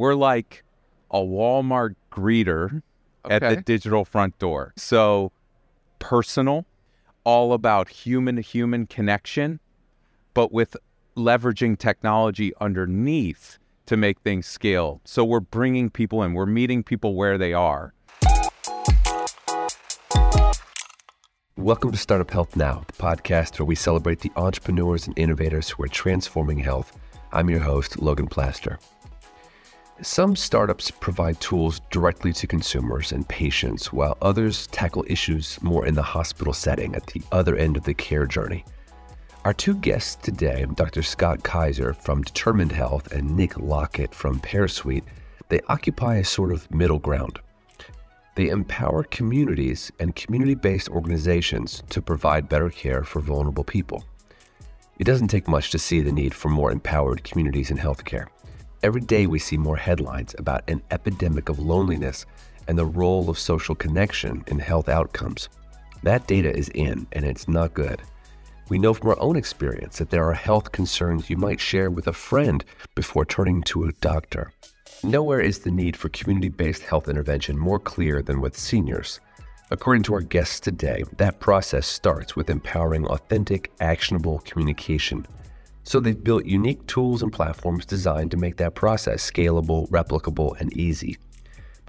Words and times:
we're 0.00 0.14
like 0.14 0.64
a 1.10 1.18
Walmart 1.18 1.94
greeter 2.10 2.80
at 3.28 3.42
the 3.42 3.56
digital 3.56 4.06
front 4.06 4.38
door. 4.38 4.72
So 4.78 5.30
personal, 5.98 6.64
all 7.22 7.52
about 7.52 7.90
human 7.90 8.36
to 8.36 8.40
human 8.40 8.86
connection, 8.86 9.60
but 10.32 10.52
with 10.52 10.74
leveraging 11.18 11.78
technology 11.78 12.54
underneath 12.62 13.58
to 13.84 13.98
make 13.98 14.18
things 14.20 14.46
scale. 14.46 15.02
So 15.04 15.22
we're 15.22 15.40
bringing 15.40 15.90
people 15.90 16.22
in, 16.22 16.32
we're 16.32 16.46
meeting 16.46 16.82
people 16.82 17.14
where 17.14 17.36
they 17.36 17.52
are. 17.52 17.92
Welcome 21.58 21.92
to 21.92 21.98
Startup 21.98 22.30
Health 22.30 22.56
Now, 22.56 22.84
the 22.86 22.94
podcast 22.94 23.58
where 23.58 23.66
we 23.66 23.74
celebrate 23.74 24.20
the 24.20 24.32
entrepreneurs 24.36 25.06
and 25.06 25.18
innovators 25.18 25.68
who 25.68 25.82
are 25.82 25.88
transforming 25.88 26.58
health. 26.58 26.98
I'm 27.32 27.50
your 27.50 27.60
host, 27.60 28.00
Logan 28.00 28.28
Plaster. 28.28 28.78
Some 30.02 30.34
startups 30.34 30.90
provide 30.90 31.38
tools 31.42 31.82
directly 31.90 32.32
to 32.32 32.46
consumers 32.46 33.12
and 33.12 33.28
patients, 33.28 33.92
while 33.92 34.16
others 34.22 34.66
tackle 34.68 35.04
issues 35.06 35.62
more 35.62 35.86
in 35.86 35.94
the 35.94 36.02
hospital 36.02 36.54
setting 36.54 36.94
at 36.94 37.06
the 37.08 37.20
other 37.32 37.54
end 37.56 37.76
of 37.76 37.84
the 37.84 37.92
care 37.92 38.24
journey. 38.24 38.64
Our 39.44 39.52
two 39.52 39.74
guests 39.74 40.14
today, 40.16 40.64
Dr. 40.74 41.02
Scott 41.02 41.42
Kaiser 41.42 41.92
from 41.92 42.22
Determined 42.22 42.72
Health 42.72 43.12
and 43.12 43.36
Nick 43.36 43.58
Lockett 43.58 44.14
from 44.14 44.40
PearSuite, 44.40 45.04
they 45.50 45.60
occupy 45.68 46.16
a 46.16 46.24
sort 46.24 46.50
of 46.50 46.70
middle 46.70 46.98
ground. 46.98 47.38
They 48.36 48.48
empower 48.48 49.02
communities 49.02 49.92
and 50.00 50.16
community 50.16 50.54
based 50.54 50.88
organizations 50.88 51.82
to 51.90 52.00
provide 52.00 52.48
better 52.48 52.70
care 52.70 53.04
for 53.04 53.20
vulnerable 53.20 53.64
people. 53.64 54.02
It 54.98 55.04
doesn't 55.04 55.28
take 55.28 55.46
much 55.46 55.70
to 55.72 55.78
see 55.78 56.00
the 56.00 56.12
need 56.12 56.34
for 56.34 56.48
more 56.48 56.72
empowered 56.72 57.22
communities 57.22 57.70
in 57.70 57.76
healthcare. 57.76 58.28
Every 58.82 59.02
day 59.02 59.26
we 59.26 59.38
see 59.38 59.58
more 59.58 59.76
headlines 59.76 60.34
about 60.38 60.64
an 60.66 60.80
epidemic 60.90 61.50
of 61.50 61.58
loneliness 61.58 62.24
and 62.66 62.78
the 62.78 62.86
role 62.86 63.28
of 63.28 63.38
social 63.38 63.74
connection 63.74 64.42
in 64.46 64.58
health 64.58 64.88
outcomes. 64.88 65.50
That 66.02 66.26
data 66.26 66.50
is 66.56 66.70
in, 66.70 67.06
and 67.12 67.26
it's 67.26 67.46
not 67.46 67.74
good. 67.74 68.00
We 68.70 68.78
know 68.78 68.94
from 68.94 69.10
our 69.10 69.20
own 69.20 69.36
experience 69.36 69.98
that 69.98 70.08
there 70.08 70.24
are 70.24 70.32
health 70.32 70.72
concerns 70.72 71.28
you 71.28 71.36
might 71.36 71.60
share 71.60 71.90
with 71.90 72.06
a 72.06 72.12
friend 72.14 72.64
before 72.94 73.26
turning 73.26 73.62
to 73.64 73.84
a 73.84 73.92
doctor. 74.00 74.50
Nowhere 75.04 75.40
is 75.40 75.58
the 75.58 75.70
need 75.70 75.94
for 75.94 76.08
community 76.08 76.48
based 76.48 76.82
health 76.82 77.06
intervention 77.06 77.58
more 77.58 77.78
clear 77.78 78.22
than 78.22 78.40
with 78.40 78.56
seniors. 78.56 79.20
According 79.70 80.04
to 80.04 80.14
our 80.14 80.22
guests 80.22 80.58
today, 80.58 81.04
that 81.18 81.38
process 81.38 81.86
starts 81.86 82.34
with 82.34 82.48
empowering 82.48 83.06
authentic, 83.06 83.70
actionable 83.80 84.38
communication. 84.46 85.26
So 85.84 85.98
they've 85.98 86.22
built 86.22 86.44
unique 86.44 86.86
tools 86.86 87.22
and 87.22 87.32
platforms 87.32 87.86
designed 87.86 88.30
to 88.32 88.36
make 88.36 88.56
that 88.56 88.74
process 88.74 89.28
scalable, 89.28 89.88
replicable, 89.90 90.58
and 90.60 90.72
easy. 90.76 91.16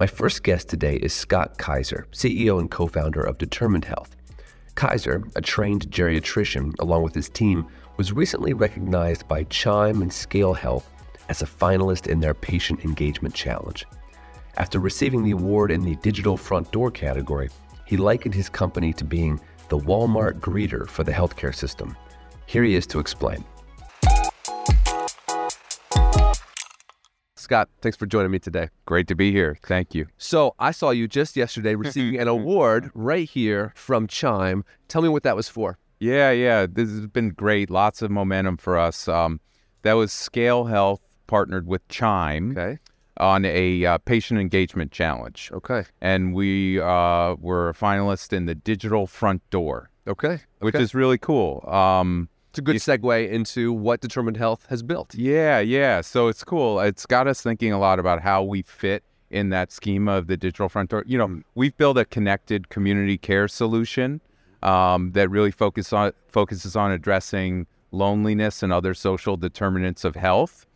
My 0.00 0.06
first 0.06 0.42
guest 0.42 0.68
today 0.68 0.96
is 0.96 1.12
Scott 1.12 1.58
Kaiser, 1.58 2.06
CEO 2.12 2.58
and 2.58 2.70
co 2.70 2.86
founder 2.86 3.22
of 3.22 3.38
Determined 3.38 3.84
Health. 3.84 4.16
Kaiser, 4.74 5.22
a 5.36 5.40
trained 5.40 5.90
geriatrician, 5.90 6.72
along 6.80 7.02
with 7.02 7.14
his 7.14 7.28
team, 7.28 7.66
was 7.98 8.12
recently 8.12 8.54
recognized 8.54 9.28
by 9.28 9.44
Chime 9.44 10.00
and 10.00 10.12
Scale 10.12 10.54
Health 10.54 10.88
as 11.28 11.42
a 11.42 11.46
finalist 11.46 12.06
in 12.06 12.20
their 12.20 12.34
Patient 12.34 12.84
Engagement 12.84 13.34
Challenge. 13.34 13.86
After 14.56 14.80
receiving 14.80 15.22
the 15.22 15.30
award 15.32 15.70
in 15.70 15.82
the 15.82 15.96
Digital 15.96 16.36
Front 16.36 16.72
Door 16.72 16.92
category, 16.92 17.50
he 17.86 17.96
likened 17.96 18.34
his 18.34 18.48
company 18.48 18.92
to 18.94 19.04
being 19.04 19.38
the 19.68 19.78
Walmart 19.78 20.40
greeter 20.40 20.88
for 20.88 21.04
the 21.04 21.12
healthcare 21.12 21.54
system. 21.54 21.96
Here 22.46 22.64
he 22.64 22.74
is 22.74 22.86
to 22.88 22.98
explain. 22.98 23.44
Scott, 27.52 27.68
thanks 27.82 27.98
for 27.98 28.06
joining 28.06 28.30
me 28.30 28.38
today. 28.38 28.70
Great 28.86 29.06
to 29.08 29.14
be 29.14 29.30
here. 29.30 29.58
Thank 29.62 29.94
you. 29.94 30.06
So, 30.16 30.54
I 30.58 30.70
saw 30.70 30.88
you 30.88 31.06
just 31.06 31.36
yesterday 31.36 31.74
receiving 31.74 32.18
an 32.18 32.26
award 32.36 32.90
right 32.94 33.28
here 33.28 33.74
from 33.76 34.06
Chime. 34.06 34.64
Tell 34.88 35.02
me 35.02 35.10
what 35.10 35.22
that 35.24 35.36
was 35.36 35.50
for. 35.50 35.76
Yeah, 36.00 36.30
yeah. 36.30 36.64
This 36.66 36.88
has 36.88 37.06
been 37.08 37.28
great. 37.28 37.68
Lots 37.68 38.00
of 38.00 38.10
momentum 38.10 38.56
for 38.56 38.78
us. 38.78 39.06
Um, 39.06 39.38
that 39.82 39.92
was 39.92 40.14
Scale 40.14 40.64
Health 40.64 41.02
partnered 41.26 41.66
with 41.66 41.86
Chime 41.88 42.52
Okay. 42.52 42.78
on 43.18 43.44
a 43.44 43.84
uh, 43.84 43.98
patient 43.98 44.40
engagement 44.40 44.90
challenge. 44.90 45.50
Okay. 45.52 45.84
And 46.00 46.32
we 46.32 46.80
uh, 46.80 47.34
were 47.38 47.68
a 47.68 47.74
finalist 47.74 48.32
in 48.32 48.46
the 48.46 48.54
digital 48.54 49.06
front 49.06 49.42
door, 49.50 49.90
Okay. 50.08 50.38
which 50.60 50.76
is 50.76 50.94
really 50.94 51.18
cool. 51.18 51.62
Um, 51.70 52.30
It's 52.52 52.58
a 52.58 52.62
good 52.62 52.76
segue 52.76 53.30
into 53.30 53.72
what 53.72 54.02
Determined 54.02 54.36
Health 54.36 54.66
has 54.68 54.82
built. 54.82 55.14
yeah, 55.14 55.58
yeah. 55.58 56.02
So 56.02 56.28
it's 56.28 56.44
cool. 56.44 56.80
It's 56.80 57.06
got 57.06 57.26
us 57.26 57.40
thinking 57.40 57.72
a 57.72 57.78
lot 57.78 57.98
about 57.98 58.20
how 58.20 58.42
we 58.42 58.60
fit 58.60 59.02
in 59.30 59.48
that 59.48 59.72
schema 59.72 60.12
of 60.12 60.26
the 60.26 60.36
digital 60.36 60.68
front 60.68 60.90
door. 60.90 61.02
You 61.06 61.16
know, 61.16 61.40
we've 61.54 61.74
built 61.78 61.96
a 61.96 62.04
connected 62.04 62.68
community 62.68 63.16
care 63.16 63.48
solution 63.48 64.20
um, 64.62 65.12
that 65.12 65.30
really 65.30 65.50
focus 65.50 65.94
on 65.94 66.12
focuses 66.28 66.76
on 66.76 66.92
addressing 66.92 67.66
loneliness 67.90 68.62
and 68.62 68.70
other 68.70 68.92
social 68.92 69.38
determinants 69.38 70.04
of 70.04 70.14
health. 70.14 70.66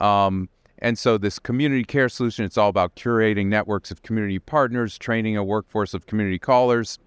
Um, 0.00 0.48
and 0.78 0.96
so 0.96 1.18
this 1.18 1.40
community 1.40 1.82
care 1.82 2.08
solution, 2.08 2.44
it's 2.44 2.56
all 2.56 2.68
about 2.68 2.94
curating 2.94 3.46
networks 3.46 3.90
of 3.90 4.02
community 4.02 4.38
partners, 4.38 4.96
training 4.98 5.36
a 5.36 5.42
workforce 5.42 5.94
of 5.94 6.06
community 6.06 6.38
callers, 6.38 7.00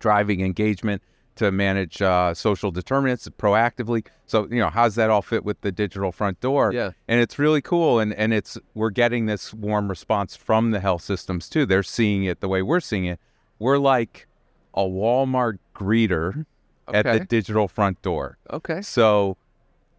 driving 0.00 0.40
engagement 0.40 1.00
to 1.36 1.50
manage 1.50 2.02
uh, 2.02 2.34
social 2.34 2.70
determinants 2.70 3.28
proactively. 3.38 4.06
So, 4.26 4.46
you 4.50 4.58
know, 4.58 4.68
how's 4.68 4.94
that 4.96 5.10
all 5.10 5.22
fit 5.22 5.44
with 5.44 5.60
the 5.62 5.72
digital 5.72 6.12
front 6.12 6.40
door? 6.40 6.72
Yeah. 6.72 6.90
And 7.08 7.20
it's 7.20 7.38
really 7.38 7.62
cool. 7.62 8.00
And, 8.00 8.12
and 8.14 8.32
it's, 8.34 8.58
we're 8.74 8.90
getting 8.90 9.26
this 9.26 9.54
warm 9.54 9.88
response 9.88 10.36
from 10.36 10.70
the 10.70 10.80
health 10.80 11.02
systems 11.02 11.48
too. 11.48 11.66
They're 11.66 11.82
seeing 11.82 12.24
it 12.24 12.40
the 12.40 12.48
way 12.48 12.62
we're 12.62 12.80
seeing 12.80 13.06
it. 13.06 13.18
We're 13.58 13.78
like 13.78 14.26
a 14.74 14.82
Walmart 14.82 15.58
greeter 15.74 16.46
at 16.92 17.04
the 17.04 17.20
digital 17.20 17.68
front 17.68 18.02
door. 18.02 18.38
Okay. 18.50 18.82
So 18.82 19.36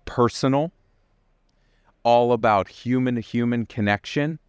personal, 0.06 0.72
all 2.04 2.34
about 2.34 2.68
human 2.68 3.16
to 3.16 3.22
human 3.22 3.66
connection, 3.66 4.40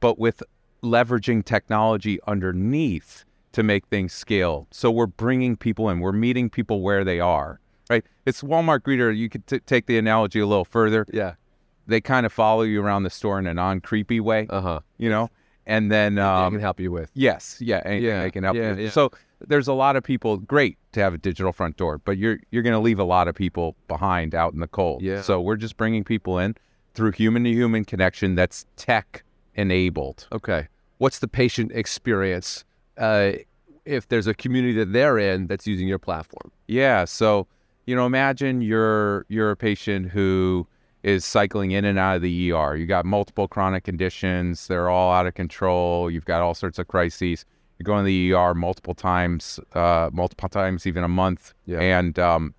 but 0.00 0.18
with 0.18 0.42
leveraging 0.82 1.44
technology 1.44 2.18
underneath 2.26 3.24
to 3.52 3.62
make 3.62 3.86
things 3.86 4.12
scale. 4.12 4.66
So 4.70 4.90
we're 4.90 5.06
bringing 5.06 5.56
people 5.56 5.88
in, 5.90 6.00
we're 6.00 6.12
meeting 6.12 6.48
people 6.50 6.82
where 6.82 7.04
they 7.04 7.20
are, 7.20 7.60
right? 7.88 8.04
It's 8.26 8.42
Walmart 8.42 8.80
greeter. 8.80 9.16
You 9.16 9.28
could 9.28 9.46
t- 9.46 9.60
take 9.60 9.86
the 9.86 9.98
analogy 9.98 10.40
a 10.40 10.46
little 10.46 10.64
further. 10.64 11.06
Yeah. 11.12 11.34
They 11.86 12.00
kind 12.00 12.24
of 12.26 12.32
follow 12.32 12.62
you 12.62 12.80
around 12.82 13.02
the 13.02 13.10
store 13.10 13.38
in 13.38 13.46
a 13.46 13.54
non 13.54 13.80
creepy 13.80 14.20
way, 14.20 14.46
Uh 14.50 14.60
huh. 14.60 14.80
you 14.98 15.10
know? 15.10 15.28
And 15.66 15.90
then, 15.90 16.18
um, 16.18 16.52
can 16.54 16.60
help 16.60 16.80
you 16.80 16.90
with. 16.90 17.10
Yes, 17.14 17.58
yeah, 17.60 17.82
anything 17.84 18.04
Yeah, 18.08 18.22
they 18.22 18.30
can 18.30 18.44
help 18.44 18.56
yeah, 18.56 18.74
you. 18.74 18.84
yeah. 18.84 18.90
So 18.90 19.10
there's 19.46 19.68
a 19.68 19.72
lot 19.72 19.94
of 19.96 20.02
people. 20.02 20.36
Great 20.38 20.78
to 20.92 21.00
have 21.00 21.14
a 21.14 21.18
digital 21.18 21.52
front 21.52 21.76
door, 21.76 21.98
but 21.98 22.18
you're 22.18 22.38
you're 22.50 22.62
going 22.62 22.72
to 22.72 22.78
leave 22.80 22.98
a 22.98 23.04
lot 23.04 23.28
of 23.28 23.34
people 23.34 23.76
behind 23.88 24.34
out 24.34 24.52
in 24.52 24.60
the 24.60 24.66
cold. 24.68 25.02
Yeah. 25.02 25.22
So 25.22 25.40
we're 25.40 25.56
just 25.56 25.76
bringing 25.76 26.02
people 26.04 26.38
in 26.38 26.56
through 26.94 27.12
human 27.12 27.44
to 27.44 27.50
human 27.50 27.84
connection 27.84 28.34
that's 28.34 28.66
tech 28.76 29.22
enabled. 29.54 30.26
Okay. 30.32 30.66
What's 30.98 31.18
the 31.20 31.28
patient 31.28 31.70
experience 31.72 32.64
uh, 33.00 33.32
if 33.84 34.08
there's 34.08 34.26
a 34.26 34.34
community 34.34 34.74
that 34.74 34.92
they're 34.92 35.18
in 35.18 35.46
that's 35.46 35.66
using 35.66 35.88
your 35.88 35.98
platform? 35.98 36.52
Yeah. 36.68 37.04
So 37.04 37.46
you 37.86 37.96
know, 37.96 38.06
imagine 38.06 38.62
you're 38.62 39.26
you're 39.28 39.50
a 39.50 39.56
patient 39.56 40.10
who 40.10 40.66
is 41.02 41.24
cycling 41.24 41.70
in 41.72 41.84
and 41.84 41.98
out 41.98 42.16
of 42.16 42.22
the 42.22 42.52
ER. 42.52 42.76
You 42.76 42.86
got 42.86 43.04
multiple 43.04 43.48
chronic 43.48 43.84
conditions. 43.84 44.68
They're 44.68 44.90
all 44.90 45.12
out 45.12 45.26
of 45.26 45.34
control. 45.34 46.10
You've 46.10 46.26
got 46.26 46.42
all 46.42 46.54
sorts 46.54 46.78
of 46.78 46.88
crises. 46.88 47.44
You're 47.78 47.84
going 47.84 48.04
to 48.04 48.06
the 48.06 48.34
ER 48.34 48.54
multiple 48.54 48.94
times, 48.94 49.58
uh, 49.72 50.10
multiple 50.12 50.50
times, 50.50 50.86
even 50.86 51.02
a 51.02 51.08
month. 51.08 51.54
Yeah. 51.64 51.80
And 51.80 52.18
um, 52.18 52.54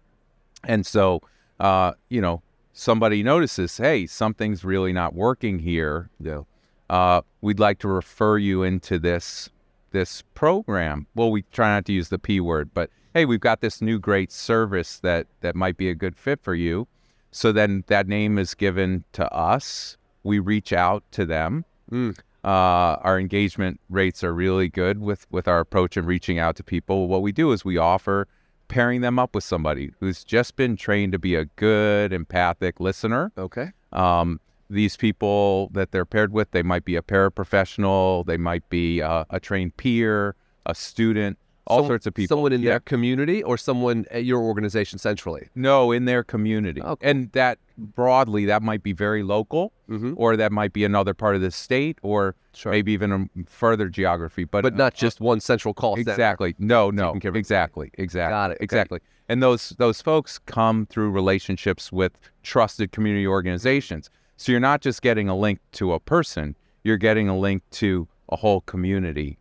and 0.64 0.86
so 0.86 1.22
uh, 1.62 1.94
you 2.10 2.20
know, 2.20 2.42
somebody 2.74 3.22
notices, 3.22 3.78
hey, 3.78 4.08
something's 4.08 4.66
really 4.66 4.92
not 4.92 5.14
working 5.14 5.60
here. 5.60 6.10
Yeah. 6.20 6.42
Uh, 6.90 7.22
we'd 7.42 7.60
like 7.60 7.80
to 7.80 7.88
refer 7.88 8.38
you 8.38 8.64
into 8.64 9.00
this 9.00 9.50
this 9.92 10.24
program. 10.34 11.08
Well, 11.16 11.32
we 11.32 11.44
try 11.52 11.70
not 11.70 11.86
to 11.86 11.94
use 11.94 12.10
the 12.10 12.20
P 12.20 12.40
word, 12.40 12.72
but 12.74 12.90
hey, 13.14 13.26
we've 13.26 13.40
got 13.40 13.62
this 13.62 13.82
new 13.82 14.00
great 14.00 14.32
service 14.32 15.00
that 15.00 15.28
that 15.42 15.56
might 15.56 15.78
be 15.78 15.90
a 15.90 15.96
good 15.96 16.16
fit 16.16 16.42
for 16.42 16.56
you. 16.56 16.88
So 17.32 17.52
then 17.52 17.84
that 17.88 18.08
name 18.08 18.38
is 18.38 18.54
given 18.54 19.04
to 19.14 19.32
us. 19.34 19.98
We 20.24 20.40
reach 20.40 20.74
out 20.74 21.04
to 21.12 21.26
them. 21.26 21.66
Mm. 21.92 22.18
Uh, 22.44 22.98
our 23.04 23.20
engagement 23.20 23.80
rates 23.90 24.24
are 24.24 24.34
really 24.34 24.68
good 24.68 25.00
with 25.00 25.28
with 25.32 25.48
our 25.48 25.60
approach 25.60 25.96
and 25.96 26.08
reaching 26.08 26.40
out 26.40 26.56
to 26.56 26.64
people. 26.64 27.08
What 27.08 27.22
we 27.22 27.32
do 27.32 27.52
is 27.52 27.64
we 27.64 27.78
offer 27.78 28.28
pairing 28.68 29.02
them 29.02 29.20
up 29.20 29.36
with 29.36 29.44
somebody 29.44 29.92
who's 30.00 30.24
just 30.24 30.56
been 30.56 30.76
trained 30.76 31.12
to 31.12 31.20
be 31.20 31.36
a 31.36 31.46
good 31.58 32.14
empathic 32.14 32.80
listener. 32.80 33.32
Okay. 33.38 33.72
Um, 33.92 34.40
these 34.72 34.96
people 34.98 35.70
that 35.74 35.92
they're 35.92 36.06
paired 36.06 36.32
with, 36.32 36.52
they 36.52 36.64
might 36.64 36.86
be 36.86 36.96
a 36.96 37.02
paraprofessional, 37.02 38.26
they 38.26 38.38
might 38.38 38.68
be 38.70 39.00
a, 39.00 39.26
a 39.30 39.40
trained 39.40 39.76
peer, 39.78 40.36
a 40.66 40.74
student, 40.76 41.38
all 41.68 41.80
Some- 41.80 41.88
sorts 41.88 42.08
of 42.08 42.14
people. 42.14 42.36
Someone 42.36 42.54
in 42.54 42.62
Yeah. 42.62 42.72
their 42.72 42.80
community 42.80 43.44
or 43.44 43.58
someone 43.58 44.06
at 44.12 44.24
your 44.26 44.42
organization 44.42 44.98
centrally. 45.00 45.50
No, 45.56 45.92
in 45.92 46.06
their 46.06 46.24
community. 46.24 46.82
Cool. 46.82 46.98
And 47.02 47.32
that 47.34 47.60
broadly, 47.78 48.46
that 48.46 48.62
might 48.62 48.84
be 48.84 48.94
very 48.94 49.24
local, 49.24 49.72
Mhm. 49.90 50.14
or 50.18 50.36
that 50.38 50.52
might 50.52 50.74
be 50.74 50.84
another 50.86 51.14
part 51.14 51.36
of 51.36 51.42
the 51.42 51.52
state, 51.52 51.98
or 52.02 52.36
Sure. 52.54 52.72
maybe 52.72 52.92
even 52.94 53.12
a 53.12 53.28
further 53.50 53.90
geography. 53.90 54.44
But, 54.44 54.64
But 54.64 54.76
not 54.76 54.94
just 54.94 55.20
one 55.22 55.40
central 55.40 55.74
call 55.74 55.96
center. 55.98 56.12
exactly. 56.12 56.56
No, 56.60 56.92
no, 56.92 57.08
Taking 57.10 57.22
care 57.22 57.30
of 57.30 57.32
everything. 57.34 57.40
exactly, 57.40 57.92
exactly. 57.98 58.32
Got 58.34 58.52
it, 58.52 58.56
okay. 58.56 58.64
Exactly. 58.64 59.00
And 59.30 59.42
those 59.42 59.70
those 59.78 60.02
folks 60.02 60.40
come 60.40 60.86
through 60.88 61.12
relationships 61.12 61.92
with 61.92 62.12
trusted 62.44 62.92
community 62.92 63.26
organizations. 63.26 64.10
So 64.42 64.52
you're 64.52 64.60
not 64.60 64.82
just 64.82 65.04
getting 65.04 65.30
a 65.30 65.38
link 65.38 65.60
to 65.74 65.94
a 65.94 66.00
person; 66.00 66.56
you're 66.84 66.98
getting 66.98 67.30
a 67.30 67.38
link 67.38 67.62
to 67.74 68.08
a 68.30 68.36
whole 68.36 68.62
community. 68.62 69.38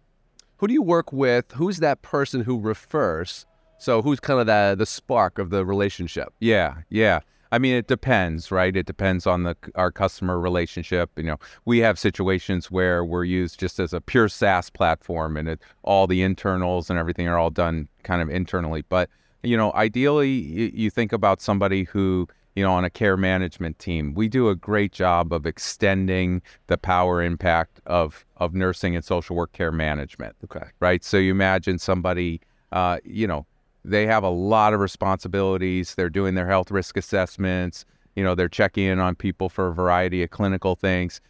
Who 0.59 0.67
do 0.67 0.75
you 0.75 0.83
work 0.83 1.11
with? 1.11 1.51
Who's 1.53 1.79
that 1.79 2.03
person 2.03 2.43
who 2.43 2.61
refers? 2.61 3.47
So 3.79 4.03
who's 4.03 4.21
kind 4.21 4.41
of 4.41 4.47
the 4.47 4.75
the 4.77 4.85
spark 4.85 5.39
of 5.39 5.49
the 5.49 5.65
relationship? 5.65 6.35
Yeah, 6.39 6.83
yeah. 6.91 7.21
I 7.51 7.59
mean, 7.59 7.77
it 7.77 7.89
depends, 7.89 8.53
right? 8.53 8.77
It 8.77 8.85
depends 8.85 9.27
on 9.27 9.45
the 9.45 9.57
our 9.75 9.91
customer 9.91 10.39
relationship. 10.39 11.11
You 11.17 11.23
know, 11.23 11.37
we 11.65 11.79
have 11.79 11.99
situations 11.99 12.71
where 12.71 13.03
we're 13.03 13.25
used 13.25 13.59
just 13.59 13.81
as 13.81 13.95
a 13.95 14.03
pure 14.03 14.29
SaaS 14.29 14.69
platform, 14.69 15.39
and 15.39 15.49
it, 15.49 15.63
all 15.83 16.09
the 16.09 16.21
internals 16.21 16.91
and 16.91 16.99
everything 16.99 17.27
are 17.27 17.39
all 17.39 17.49
done 17.49 17.89
kind 18.03 18.21
of 18.21 18.29
internally. 18.29 18.83
But 18.87 19.09
you 19.43 19.57
know, 19.57 19.73
ideally, 19.73 20.29
you, 20.29 20.71
you 20.75 20.91
think 20.91 21.11
about 21.11 21.41
somebody 21.41 21.85
who 21.85 22.29
you 22.57 22.65
know 22.65 22.73
on 22.73 22.85
a 22.85 22.91
care 22.91 23.17
management 23.17 23.79
team. 23.79 24.15
We 24.15 24.29
do 24.29 24.49
a 24.49 24.55
great 24.55 24.93
job 24.93 25.33
of 25.33 25.47
extending 25.47 26.43
the 26.67 26.79
power 26.79 27.23
impact 27.23 27.81
of 27.87 28.25
of 28.37 28.55
nursing 28.55 28.97
and 28.97 29.05
social 29.05 29.37
work 29.37 29.53
care 29.53 29.73
management 29.73 30.37
Okay. 30.45 30.67
right? 30.81 31.05
So 31.05 31.17
you 31.17 31.31
imagine 31.31 31.79
somebody, 31.79 32.41
uh, 32.73 32.99
you 33.05 33.27
know, 33.27 33.47
they 33.85 34.07
have 34.07 34.25
a 34.25 34.31
lot 34.31 34.75
of 34.75 34.81
responsibilities. 34.81 35.95
They're 35.95 36.11
doing 36.11 36.35
their 36.35 36.47
health 36.49 36.71
risk 36.71 36.97
assessments. 36.97 37.85
You 38.17 38.25
know, 38.25 38.35
they're 38.35 38.49
checking 38.49 38.85
in 38.85 38.99
on 38.99 39.15
people 39.15 39.49
for 39.49 39.69
a 39.69 39.75
variety 39.75 40.23
of 40.23 40.31
clinical 40.31 40.75
things. 40.75 41.21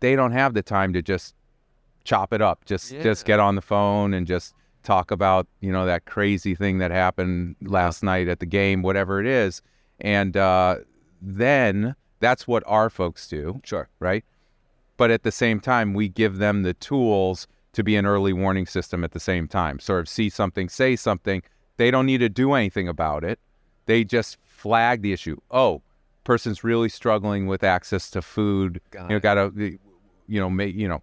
They 0.00 0.16
don't 0.16 0.32
have 0.32 0.54
the 0.54 0.62
time 0.62 0.92
to 0.94 1.02
just 1.02 1.34
chop 2.04 2.32
it 2.32 2.40
up. 2.40 2.64
Just 2.64 2.92
just 3.02 3.24
get 3.24 3.40
on 3.40 3.54
the 3.56 3.62
phone 3.62 4.14
and 4.14 4.26
just 4.26 4.54
talk 4.82 5.10
about 5.10 5.46
you 5.60 5.70
know 5.72 5.84
that 5.84 6.06
crazy 6.06 6.54
thing 6.54 6.78
that 6.78 6.90
happened 6.90 7.56
last 7.62 8.02
night 8.02 8.28
at 8.28 8.40
the 8.40 8.46
game, 8.46 8.82
whatever 8.82 9.20
it 9.20 9.26
is. 9.26 9.60
And 10.00 10.36
uh, 10.36 10.76
then 11.20 11.94
that's 12.20 12.46
what 12.46 12.62
our 12.66 12.90
folks 12.90 13.26
do 13.28 13.60
Sure. 13.64 13.88
right? 13.98 14.24
But 14.96 15.10
at 15.10 15.22
the 15.22 15.32
same 15.32 15.60
time, 15.60 15.94
we 15.94 16.08
give 16.08 16.38
them 16.38 16.62
the 16.62 16.74
tools 16.74 17.46
to 17.72 17.82
be 17.82 17.96
an 17.96 18.04
early 18.04 18.32
warning 18.32 18.66
system 18.66 19.04
at 19.04 19.12
the 19.12 19.20
same 19.20 19.48
time. 19.48 19.78
Sort 19.78 20.00
of 20.00 20.08
see 20.08 20.28
something, 20.28 20.68
say 20.68 20.96
something. 20.96 21.42
They 21.76 21.90
don't 21.90 22.06
need 22.06 22.18
to 22.18 22.28
do 22.28 22.52
anything 22.52 22.88
about 22.88 23.24
it. 23.24 23.38
They 23.86 24.04
just 24.04 24.36
flag 24.44 25.02
the 25.02 25.12
issue. 25.12 25.38
Oh, 25.50 25.82
person's 26.24 26.62
really 26.62 26.88
struggling 26.88 27.46
with 27.46 27.64
access 27.64 28.10
to 28.10 28.22
food. 28.22 28.80
Got 28.90 29.04
you 29.04 29.16
know, 29.16 29.20
got 29.20 29.34
to, 29.34 29.78
you 30.28 30.40
know, 30.40 30.50
make, 30.50 30.74
you 30.74 30.88
know, 30.88 31.02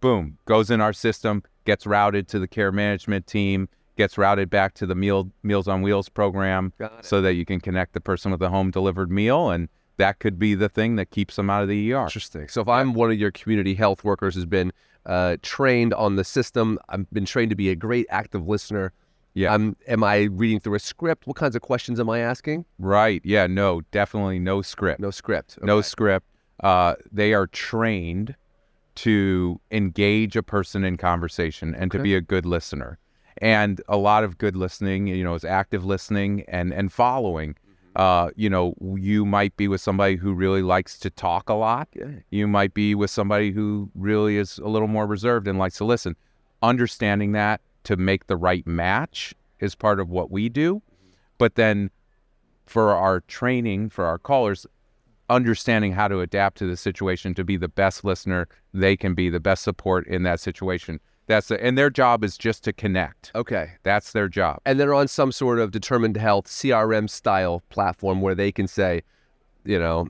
boom, 0.00 0.38
goes 0.46 0.70
in 0.70 0.80
our 0.80 0.92
system, 0.92 1.42
gets 1.64 1.86
routed 1.86 2.28
to 2.28 2.38
the 2.38 2.48
care 2.48 2.72
management 2.72 3.26
team, 3.26 3.68
gets 3.96 4.16
routed 4.18 4.50
back 4.50 4.74
to 4.74 4.86
the 4.86 4.94
meal 4.94 5.30
Meals 5.42 5.68
on 5.68 5.82
Wheels 5.82 6.08
program, 6.08 6.72
so 7.02 7.20
that 7.20 7.34
you 7.34 7.44
can 7.44 7.60
connect 7.60 7.92
the 7.92 8.00
person 8.00 8.30
with 8.30 8.42
a 8.42 8.48
home 8.48 8.70
delivered 8.70 9.10
meal, 9.10 9.50
and 9.50 9.68
that 9.96 10.18
could 10.18 10.38
be 10.38 10.54
the 10.54 10.68
thing 10.68 10.96
that 10.96 11.10
keeps 11.10 11.36
them 11.36 11.50
out 11.50 11.62
of 11.62 11.68
the 11.68 11.92
ER. 11.92 12.02
Interesting. 12.02 12.48
So 12.48 12.60
if 12.60 12.68
I'm 12.68 12.94
one 12.94 13.10
of 13.10 13.18
your 13.18 13.30
community 13.30 13.74
health 13.74 14.04
workers 14.04 14.34
who's 14.34 14.46
been 14.46 14.72
uh, 15.06 15.36
trained 15.42 15.94
on 15.94 16.16
the 16.16 16.24
system, 16.24 16.78
I've 16.88 17.10
been 17.10 17.24
trained 17.24 17.50
to 17.50 17.56
be 17.56 17.70
a 17.70 17.76
great 17.76 18.06
active 18.10 18.46
listener. 18.46 18.92
Yeah. 19.34 19.52
I'm, 19.52 19.76
am 19.86 20.02
I 20.02 20.22
reading 20.24 20.60
through 20.60 20.74
a 20.74 20.80
script? 20.80 21.26
What 21.26 21.36
kinds 21.36 21.56
of 21.56 21.62
questions 21.62 22.00
am 22.00 22.08
I 22.08 22.20
asking? 22.20 22.64
Right. 22.78 23.20
Yeah. 23.24 23.46
No, 23.46 23.82
definitely 23.90 24.38
no 24.38 24.62
script. 24.62 25.00
No 25.00 25.10
script. 25.10 25.58
No 25.62 25.80
script. 25.82 26.26
Uh, 26.62 26.94
they 27.12 27.34
are 27.34 27.46
trained 27.46 28.34
to 28.96 29.60
engage 29.70 30.36
a 30.36 30.42
person 30.42 30.84
in 30.84 30.96
conversation 30.96 31.74
and 31.74 31.90
to 31.92 31.98
be 31.98 32.14
a 32.14 32.20
good 32.22 32.46
listener. 32.46 32.98
And 33.38 33.80
a 33.88 33.96
lot 33.96 34.24
of 34.24 34.38
good 34.38 34.56
listening, 34.56 35.06
you 35.08 35.24
know, 35.24 35.34
is 35.34 35.44
active 35.44 35.84
listening 35.84 36.44
and 36.48 36.72
and 36.72 36.92
following. 36.92 37.50
Mm-hmm. 37.50 38.02
Uh, 38.02 38.30
you 38.36 38.50
know, 38.50 38.74
you 38.98 39.24
might 39.24 39.56
be 39.56 39.68
with 39.68 39.80
somebody 39.80 40.16
who 40.16 40.32
really 40.34 40.62
likes 40.62 40.98
to 40.98 41.10
talk 41.10 41.48
a 41.48 41.54
lot. 41.54 41.88
You 42.30 42.46
might 42.46 42.74
be 42.74 42.94
with 42.94 43.10
somebody 43.10 43.52
who 43.52 43.90
really 43.94 44.36
is 44.36 44.58
a 44.58 44.68
little 44.68 44.88
more 44.88 45.06
reserved 45.06 45.48
and 45.48 45.58
likes 45.58 45.78
to 45.78 45.84
listen. 45.84 46.14
Understanding 46.62 47.32
that 47.32 47.60
to 47.84 47.96
make 47.96 48.26
the 48.26 48.36
right 48.36 48.66
match 48.66 49.34
is 49.60 49.74
part 49.74 50.00
of 50.00 50.10
what 50.10 50.30
we 50.30 50.48
do. 50.48 50.82
But 51.38 51.54
then 51.54 51.90
for 52.66 52.92
our 52.92 53.20
training, 53.20 53.90
for 53.90 54.04
our 54.04 54.18
callers, 54.18 54.66
understanding 55.28 55.92
how 55.92 56.08
to 56.08 56.20
adapt 56.20 56.58
to 56.58 56.66
the 56.66 56.76
situation 56.76 57.34
to 57.34 57.44
be 57.44 57.56
the 57.56 57.68
best 57.68 58.04
listener 58.04 58.48
they 58.74 58.96
can 58.96 59.14
be, 59.14 59.28
the 59.28 59.40
best 59.40 59.62
support 59.62 60.06
in 60.06 60.22
that 60.24 60.40
situation. 60.40 61.00
That's 61.26 61.48
the, 61.48 61.62
and 61.62 61.76
their 61.76 61.90
job 61.90 62.22
is 62.22 62.38
just 62.38 62.62
to 62.64 62.72
connect. 62.72 63.32
Okay. 63.34 63.72
That's 63.82 64.12
their 64.12 64.28
job. 64.28 64.60
And 64.64 64.78
they're 64.78 64.94
on 64.94 65.08
some 65.08 65.32
sort 65.32 65.58
of 65.58 65.70
determined 65.70 66.16
health 66.16 66.46
CRM 66.46 67.10
style 67.10 67.62
platform 67.68 68.20
where 68.20 68.34
they 68.34 68.52
can 68.52 68.68
say, 68.68 69.02
you 69.64 69.78
know, 69.78 70.08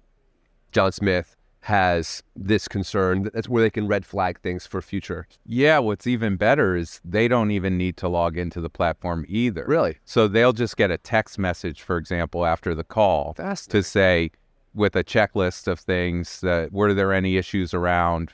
John 0.73 0.93
Smith 0.93 1.37
has 1.61 2.23
this 2.37 2.69
concern. 2.69 3.29
That's 3.35 3.49
where 3.49 3.63
they 3.63 3.71
can 3.71 3.89
red 3.89 4.07
flag 4.07 4.39
things 4.41 4.67
for 4.67 4.81
future. 4.81 5.27
Yeah, 5.47 5.79
what's 5.81 6.07
even 6.07 6.37
better 6.37 6.77
is 6.77 7.01
they 7.05 7.27
don't 7.27 7.51
even 7.51 7.77
need 7.77 7.97
to 7.97 8.09
log 8.09 8.37
into 8.37 8.61
the 8.61 8.71
platform 8.71 9.25
either. 9.29 9.65
Really? 9.67 9.99
So 10.05 10.29
they'll 10.29 10.53
just 10.53 10.77
get 10.77 10.91
a 10.93 10.99
text 10.99 11.39
message, 11.39 11.83
for 11.83 11.97
example, 11.97 12.47
after 12.47 12.75
the 12.75 12.85
call 12.85 13.35
to 13.35 13.83
say, 13.83 14.31
with 14.75 14.95
a 14.95 15.03
checklist 15.03 15.67
of 15.67 15.81
things 15.81 16.41
that 16.43 16.73
were 16.73 16.93
there 16.95 17.13
any 17.13 17.37
issues 17.37 17.73
around 17.73 18.33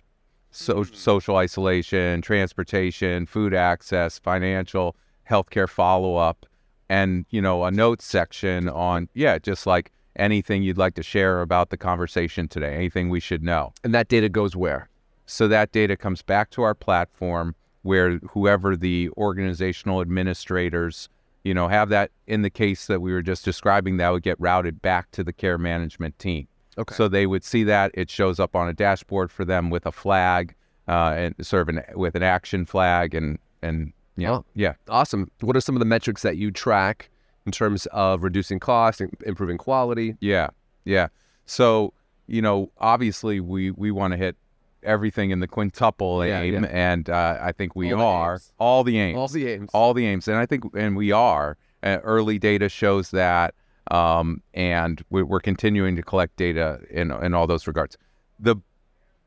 so, 0.52 0.74
mm-hmm. 0.76 0.94
social 0.94 1.36
isolation, 1.36 2.22
transportation, 2.22 3.26
food 3.26 3.54
access, 3.54 4.18
financial, 4.18 4.94
healthcare 5.28 5.68
follow 5.68 6.16
up, 6.16 6.46
and 6.88 7.24
you 7.30 7.40
know 7.40 7.64
a 7.64 7.70
notes 7.70 8.04
section 8.04 8.68
on 8.68 9.08
yeah, 9.14 9.38
just 9.38 9.66
like 9.66 9.90
anything 10.16 10.62
you'd 10.62 10.78
like 10.78 10.94
to 10.94 11.02
share 11.02 11.40
about 11.40 11.70
the 11.70 11.76
conversation 11.76 12.46
today, 12.46 12.74
anything 12.74 13.08
we 13.08 13.18
should 13.18 13.42
know. 13.42 13.72
And 13.82 13.94
that 13.94 14.08
data 14.08 14.28
goes 14.28 14.54
where? 14.54 14.88
So 15.24 15.48
that 15.48 15.72
data 15.72 15.96
comes 15.96 16.22
back 16.22 16.50
to 16.50 16.62
our 16.62 16.74
platform 16.74 17.54
where 17.82 18.18
whoever 18.30 18.76
the 18.76 19.08
organizational 19.16 20.00
administrators, 20.00 21.08
you 21.44 21.54
know, 21.54 21.68
have 21.68 21.88
that 21.88 22.10
in 22.26 22.42
the 22.42 22.50
case 22.50 22.86
that 22.86 23.00
we 23.00 23.12
were 23.12 23.22
just 23.22 23.44
describing, 23.44 23.96
that 23.96 24.10
would 24.10 24.22
get 24.22 24.38
routed 24.38 24.82
back 24.82 25.10
to 25.12 25.24
the 25.24 25.32
care 25.32 25.58
management 25.58 26.18
team. 26.18 26.46
Okay. 26.78 26.94
So 26.94 27.08
they 27.08 27.26
would 27.26 27.44
see 27.44 27.64
that 27.64 27.90
it 27.94 28.10
shows 28.10 28.40
up 28.40 28.56
on 28.56 28.68
a 28.68 28.72
dashboard 28.72 29.30
for 29.30 29.44
them 29.44 29.68
with 29.70 29.84
a 29.86 29.92
flag, 29.92 30.54
uh, 30.88 31.14
and 31.16 31.34
sort 31.46 31.68
of 31.68 31.76
an 31.76 31.82
with 31.94 32.14
an 32.14 32.22
action 32.22 32.64
flag, 32.64 33.14
and 33.14 33.38
and 33.62 33.92
know, 34.16 34.34
Oh. 34.34 34.44
yeah. 34.54 34.74
Awesome. 34.88 35.30
What 35.40 35.56
are 35.56 35.60
some 35.60 35.74
of 35.76 35.80
the 35.80 35.86
metrics 35.86 36.22
that 36.22 36.36
you 36.36 36.50
track 36.50 37.10
in 37.46 37.52
terms 37.52 37.86
of 37.92 38.22
reducing 38.22 38.58
costs, 38.60 39.00
im- 39.00 39.10
improving 39.26 39.58
quality? 39.58 40.16
Yeah, 40.20 40.48
yeah. 40.84 41.08
So 41.46 41.92
you 42.26 42.40
know, 42.40 42.70
obviously, 42.78 43.40
we 43.40 43.70
we 43.72 43.90
want 43.90 44.12
to 44.12 44.16
hit 44.16 44.36
everything 44.82 45.30
in 45.30 45.40
the 45.40 45.46
quintuple 45.46 46.26
Yeah, 46.26 46.40
aim, 46.40 46.64
yeah. 46.64 46.70
and 46.72 47.08
uh, 47.10 47.38
I 47.40 47.52
think 47.52 47.76
we 47.76 47.92
All 47.92 48.00
are 48.02 48.32
aims. 48.34 48.52
all 48.58 48.82
the 48.84 48.98
aims, 48.98 49.16
All 49.18 49.28
the 49.28 49.48
aims. 49.48 49.70
all 49.74 49.94
the 49.94 50.06
aims, 50.06 50.26
and 50.28 50.38
I 50.38 50.46
think 50.46 50.64
and 50.74 50.96
we 50.96 51.12
are. 51.12 51.56
Uh, 51.84 51.98
early 52.04 52.38
data 52.38 52.68
shows 52.68 53.10
that, 53.10 53.54
um, 53.92 54.42
and 54.54 55.04
we, 55.10 55.22
we're 55.22 55.40
continuing 55.40 55.94
to 55.96 56.02
collect 56.02 56.36
data 56.36 56.80
in 56.90 57.12
in 57.12 57.34
all 57.34 57.46
those 57.46 57.66
regards. 57.66 57.98
The 58.40 58.56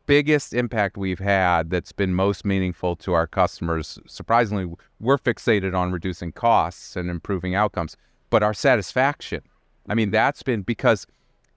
biggest 0.08 0.54
impact 0.54 0.98
we've 0.98 1.20
had 1.20 1.70
that's 1.70 1.92
been 1.92 2.14
most 2.14 2.46
meaningful 2.46 2.96
to 2.98 3.14
our 3.14 3.28
customers, 3.28 4.00
surprisingly, 4.08 4.72
we're 5.00 5.18
fixated 5.18 5.76
on 5.76 5.92
reducing 5.92 6.32
costs 6.32 6.96
and 6.96 7.10
improving 7.10 7.56
outcomes, 7.56 7.96
but 8.30 8.44
our 8.44 8.54
satisfaction. 8.54 9.42
I 9.88 9.94
mean, 9.94 10.12
that's 10.12 10.44
been 10.44 10.64
because, 10.64 11.06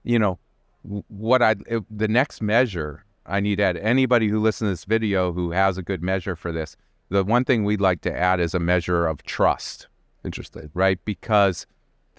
you 0.03 0.19
know, 0.19 0.37
what 1.07 1.41
I 1.41 1.55
the 1.89 2.07
next 2.07 2.41
measure 2.41 3.03
I 3.25 3.39
need 3.39 3.59
add 3.59 3.77
anybody 3.77 4.27
who 4.27 4.39
listens 4.39 4.67
to 4.67 4.71
this 4.71 4.85
video 4.85 5.33
who 5.33 5.51
has 5.51 5.77
a 5.77 5.83
good 5.83 6.03
measure 6.03 6.35
for 6.35 6.51
this. 6.51 6.77
The 7.09 7.23
one 7.23 7.43
thing 7.43 7.63
we'd 7.63 7.81
like 7.81 8.01
to 8.01 8.15
add 8.15 8.39
is 8.39 8.53
a 8.53 8.59
measure 8.59 9.07
of 9.07 9.23
trust, 9.23 9.87
Interesting. 10.23 10.69
right? 10.75 10.99
Because 11.05 11.65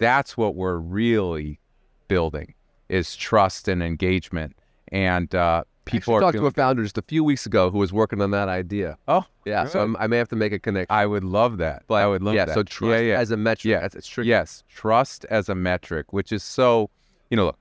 that's 0.01 0.35
what 0.35 0.55
we're 0.55 0.77
really 0.77 1.59
building 2.07 2.53
is 2.89 3.15
trust 3.15 3.67
and 3.67 3.81
engagement, 3.83 4.55
and 4.91 5.33
uh, 5.35 5.63
people 5.85 6.13
I 6.13 6.17
are 6.17 6.19
talked 6.21 6.33
feeling- 6.33 6.51
to 6.51 6.59
a 6.59 6.63
founder 6.63 6.83
just 6.83 6.97
a 6.97 7.03
few 7.03 7.23
weeks 7.23 7.45
ago 7.45 7.69
who 7.69 7.77
was 7.77 7.93
working 7.93 8.19
on 8.19 8.31
that 8.31 8.49
idea. 8.49 8.97
Oh, 9.07 9.23
Yeah, 9.45 9.67
so 9.67 9.81
I'm, 9.81 9.95
I 9.97 10.07
may 10.07 10.17
have 10.17 10.27
to 10.29 10.35
make 10.35 10.53
a 10.53 10.59
connection. 10.59 10.87
I 10.89 11.05
would 11.05 11.23
love 11.23 11.57
that. 11.59 11.83
But 11.87 12.01
I 12.03 12.07
would 12.07 12.23
love 12.23 12.33
yeah, 12.33 12.45
that. 12.45 12.53
so 12.55 12.63
trust 12.63 12.91
yeah, 13.03 13.11
yeah. 13.11 13.19
as 13.19 13.31
a 13.31 13.37
metric. 13.37 13.69
Yeah. 13.69 13.85
it's 13.93 14.07
tricky. 14.07 14.29
Yes, 14.29 14.63
trust 14.67 15.25
as 15.29 15.47
a 15.47 15.55
metric, 15.55 16.11
which 16.11 16.31
is 16.31 16.43
so, 16.43 16.89
you 17.29 17.37
know, 17.37 17.45
look, 17.45 17.59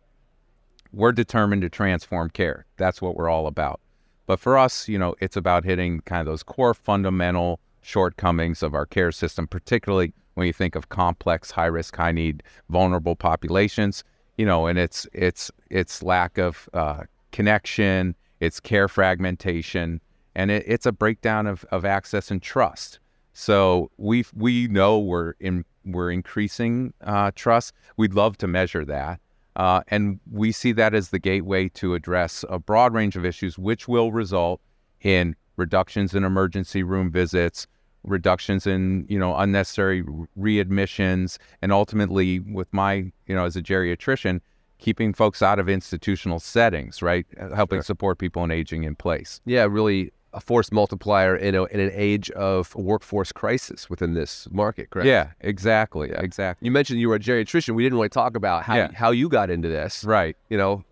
we're 0.92 1.12
determined 1.12 1.62
to 1.62 1.68
transform 1.68 2.30
care. 2.30 2.64
That's 2.78 3.00
what 3.00 3.14
we're 3.16 3.28
all 3.28 3.46
about. 3.46 3.80
But 4.26 4.40
for 4.40 4.56
us, 4.58 4.88
you 4.88 4.98
know, 4.98 5.14
it's 5.20 5.36
about 5.36 5.64
hitting 5.64 6.00
kind 6.00 6.20
of 6.20 6.26
those 6.26 6.42
core 6.42 6.74
fundamental 6.74 7.60
shortcomings 7.82 8.62
of 8.62 8.74
our 8.74 8.86
care 8.86 9.12
system, 9.12 9.46
particularly 9.46 10.12
when 10.40 10.46
you 10.46 10.54
think 10.54 10.74
of 10.74 10.88
complex, 10.88 11.50
high 11.50 11.66
risk, 11.66 11.94
high 11.94 12.12
need, 12.12 12.42
vulnerable 12.70 13.14
populations. 13.14 14.02
You 14.38 14.46
know, 14.46 14.66
and 14.66 14.78
it's 14.78 15.06
it's 15.12 15.50
it's 15.68 16.02
lack 16.02 16.38
of 16.38 16.66
uh, 16.72 17.02
connection, 17.30 18.14
it's 18.40 18.58
care 18.58 18.88
fragmentation, 18.88 20.00
and 20.34 20.50
it, 20.50 20.64
it's 20.66 20.86
a 20.86 20.92
breakdown 20.92 21.46
of, 21.46 21.66
of 21.70 21.84
access 21.84 22.30
and 22.30 22.40
trust. 22.40 23.00
So 23.34 23.90
we 23.98 24.24
we 24.34 24.66
know 24.68 24.98
we're 24.98 25.34
in 25.40 25.66
we're 25.84 26.10
increasing 26.10 26.94
uh, 27.02 27.32
trust. 27.34 27.74
We'd 27.98 28.14
love 28.14 28.38
to 28.38 28.46
measure 28.46 28.86
that, 28.86 29.20
uh, 29.56 29.82
and 29.88 30.20
we 30.32 30.52
see 30.52 30.72
that 30.72 30.94
as 30.94 31.10
the 31.10 31.18
gateway 31.18 31.68
to 31.74 31.92
address 31.92 32.46
a 32.48 32.58
broad 32.58 32.94
range 32.94 33.14
of 33.14 33.26
issues, 33.26 33.58
which 33.58 33.88
will 33.88 34.10
result 34.10 34.62
in 35.02 35.36
reductions 35.58 36.14
in 36.14 36.24
emergency 36.24 36.82
room 36.82 37.10
visits, 37.10 37.66
reductions 38.04 38.66
in 38.66 39.06
you 39.08 39.18
know 39.18 39.36
unnecessary 39.36 40.02
readmissions, 40.38 41.38
and 41.62 41.72
ultimately, 41.72 42.40
with 42.40 42.72
my 42.72 42.94
you 43.26 43.34
know 43.34 43.44
as 43.44 43.56
a 43.56 43.62
geriatrician, 43.62 44.40
keeping 44.78 45.12
folks 45.12 45.42
out 45.42 45.58
of 45.58 45.68
institutional 45.68 46.38
settings, 46.40 47.02
right? 47.02 47.26
Uh, 47.40 47.54
helping 47.54 47.78
Sure. 47.78 47.82
support 47.84 48.18
people 48.18 48.42
in 48.44 48.50
aging 48.50 48.84
in 48.84 48.94
place. 48.94 49.40
Yeah, 49.44 49.64
really 49.64 50.12
a 50.32 50.40
force 50.40 50.70
multiplier 50.70 51.34
in, 51.36 51.56
a, 51.56 51.64
in 51.64 51.80
an 51.80 51.90
age 51.92 52.30
of 52.30 52.72
workforce 52.76 53.32
crisis 53.32 53.90
within 53.90 54.14
this 54.14 54.46
market, 54.52 54.88
correct? 54.90 55.08
Yeah, 55.08 55.30
exactly, 55.40 56.10
Yeah. 56.10 56.20
exactly. 56.20 56.64
You 56.66 56.70
mentioned 56.70 57.00
you 57.00 57.08
were 57.08 57.16
a 57.16 57.20
geriatrician. 57.20 57.74
We 57.74 57.82
didn't 57.82 57.96
really 57.98 58.10
talk 58.10 58.36
about 58.36 58.62
how 58.62 58.76
Yeah. 58.76 58.92
how 58.94 59.10
you 59.10 59.28
got 59.28 59.50
into 59.50 59.68
this. 59.68 60.04
Right. 60.04 60.36
You 60.48 60.56
know, 60.56 60.84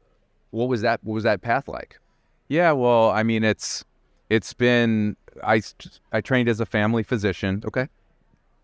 what 0.51 0.69
was 0.69 0.83
that? 0.83 0.99
What 1.05 1.15
was 1.15 1.23
that 1.25 1.41
path 1.41 1.69
like? 1.69 2.01
Yeah, 2.49 2.73
well, 2.73 3.11
I 3.11 3.23
mean, 3.23 3.45
it's 3.45 3.85
it's 4.29 4.53
been 4.55 5.17
I 5.45 5.63
I 6.13 6.21
trained 6.21 6.49
as 6.49 6.61
a 6.61 6.67
family 6.67 7.03
physician. 7.03 7.63
Okay. 7.67 7.89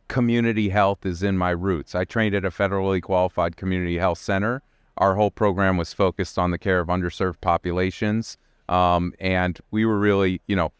Community 0.08 0.68
health 0.68 1.06
is 1.06 1.22
in 1.22 1.38
my 1.38 1.50
roots. 1.50 1.94
I 1.94 2.04
trained 2.04 2.34
at 2.34 2.44
a 2.44 2.50
federally 2.50 3.00
qualified 3.00 3.56
community 3.56 3.96
health 3.98 4.18
center. 4.18 4.62
Our 4.98 5.14
whole 5.14 5.30
program 5.30 5.76
was 5.76 5.92
focused 5.92 6.38
on 6.38 6.50
the 6.50 6.58
care 6.58 6.80
of 6.80 6.88
underserved 6.88 7.40
populations, 7.40 8.36
um, 8.68 9.12
and 9.18 9.58
we 9.70 9.84
were 9.84 9.98
really, 9.98 10.40
you 10.46 10.54
know, 10.54 10.72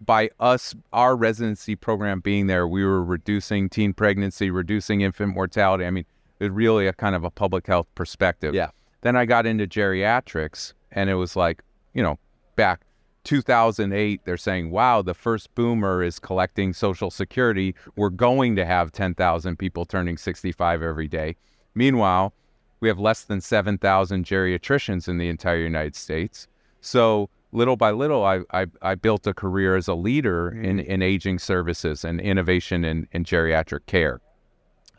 by 0.00 0.30
us, 0.40 0.74
our 0.92 1.16
residency 1.16 1.74
program 1.74 2.20
being 2.20 2.48
there, 2.48 2.68
we 2.68 2.84
were 2.84 3.02
reducing 3.02 3.68
teen 3.68 3.94
pregnancy, 3.94 4.50
reducing 4.50 5.00
infant 5.00 5.34
mortality. 5.34 5.86
I 5.86 5.90
mean, 5.90 6.04
it 6.38 6.52
really 6.52 6.86
a 6.86 6.92
kind 6.92 7.14
of 7.14 7.24
a 7.24 7.30
public 7.30 7.66
health 7.66 7.86
perspective. 7.94 8.54
Yeah. 8.54 8.70
Then 9.00 9.16
I 9.16 9.24
got 9.24 9.46
into 9.46 9.66
geriatrics, 9.66 10.74
and 10.92 11.08
it 11.08 11.14
was 11.14 11.36
like, 11.36 11.62
you 11.94 12.02
know, 12.02 12.18
back 12.56 12.80
2008, 13.26 14.20
they're 14.24 14.36
saying, 14.36 14.70
wow, 14.70 15.02
the 15.02 15.12
first 15.12 15.52
boomer 15.56 16.00
is 16.02 16.20
collecting 16.20 16.72
Social 16.72 17.10
Security. 17.10 17.74
We're 17.96 18.08
going 18.08 18.54
to 18.54 18.64
have 18.64 18.92
10,000 18.92 19.58
people 19.58 19.84
turning 19.84 20.16
65 20.16 20.80
every 20.80 21.08
day. 21.08 21.34
Meanwhile, 21.74 22.32
we 22.78 22.88
have 22.88 23.00
less 23.00 23.24
than 23.24 23.40
7,000 23.40 24.24
geriatricians 24.24 25.08
in 25.08 25.18
the 25.18 25.28
entire 25.28 25.58
United 25.58 25.96
States. 25.96 26.46
So 26.80 27.28
little 27.50 27.76
by 27.76 27.90
little, 27.90 28.24
I, 28.24 28.42
I, 28.52 28.66
I 28.80 28.94
built 28.94 29.26
a 29.26 29.34
career 29.34 29.74
as 29.74 29.88
a 29.88 29.94
leader 29.94 30.48
in, 30.48 30.78
in 30.78 31.02
aging 31.02 31.40
services 31.40 32.04
and 32.04 32.20
innovation 32.20 32.84
in, 32.84 33.08
in 33.10 33.24
geriatric 33.24 33.86
care. 33.86 34.20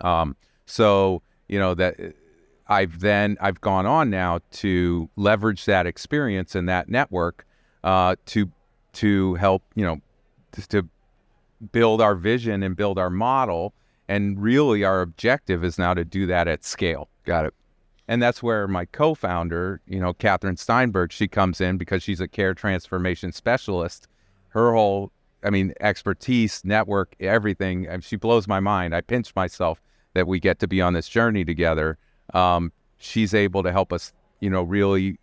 Um, 0.02 0.36
so, 0.66 1.22
you 1.48 1.60
know, 1.60 1.74
that 1.76 1.96
I've 2.68 3.00
then 3.00 3.38
I've 3.40 3.62
gone 3.62 3.86
on 3.86 4.10
now 4.10 4.40
to 4.52 5.10
leverage 5.16 5.64
that 5.64 5.88
experience 5.88 6.56
and 6.56 6.68
that 6.68 6.90
network 6.90 7.47
uh, 7.88 8.18
to 8.26 8.52
to 8.92 9.36
help 9.36 9.64
you 9.76 9.86
know 9.86 10.02
to, 10.52 10.68
to 10.68 10.90
build 11.72 12.02
our 12.02 12.16
vision 12.16 12.62
and 12.62 12.76
build 12.76 13.00
our 13.00 13.10
model. 13.10 13.74
And 14.10 14.42
really, 14.42 14.84
our 14.84 15.02
objective 15.02 15.64
is 15.64 15.78
now 15.78 15.94
to 15.94 16.06
do 16.06 16.28
that 16.28 16.48
at 16.48 16.64
scale. 16.64 17.10
Got 17.26 17.46
it. 17.46 17.54
And 18.10 18.22
that's 18.22 18.42
where 18.42 18.68
my 18.68 18.86
co-founder, 18.86 19.82
you 19.86 20.00
know, 20.00 20.14
Catherine 20.14 20.56
Steinberg, 20.56 21.12
she 21.12 21.28
comes 21.28 21.60
in 21.60 21.78
because 21.78 22.04
she's 22.04 22.22
a 22.22 22.28
care 22.28 22.54
transformation 22.54 23.34
specialist. 23.34 24.08
Her 24.50 24.74
whole, 24.74 25.12
I 25.44 25.50
mean, 25.50 25.74
expertise, 25.82 26.64
network, 26.64 27.16
everything. 27.20 27.88
She 28.02 28.16
blows 28.16 28.48
my 28.48 28.62
mind. 28.62 28.96
I 28.96 29.02
pinch 29.02 29.36
myself 29.36 29.82
that 30.14 30.26
we 30.26 30.40
get 30.40 30.60
to 30.60 30.68
be 30.68 30.82
on 30.82 30.94
this 30.94 31.10
journey 31.10 31.44
together. 31.44 31.98
Um, 32.34 32.72
she's 32.98 33.34
able 33.34 33.62
to 33.64 33.72
help 33.74 33.92
us, 33.92 34.14
you 34.40 34.50
know, 34.50 34.64
really 34.64 35.20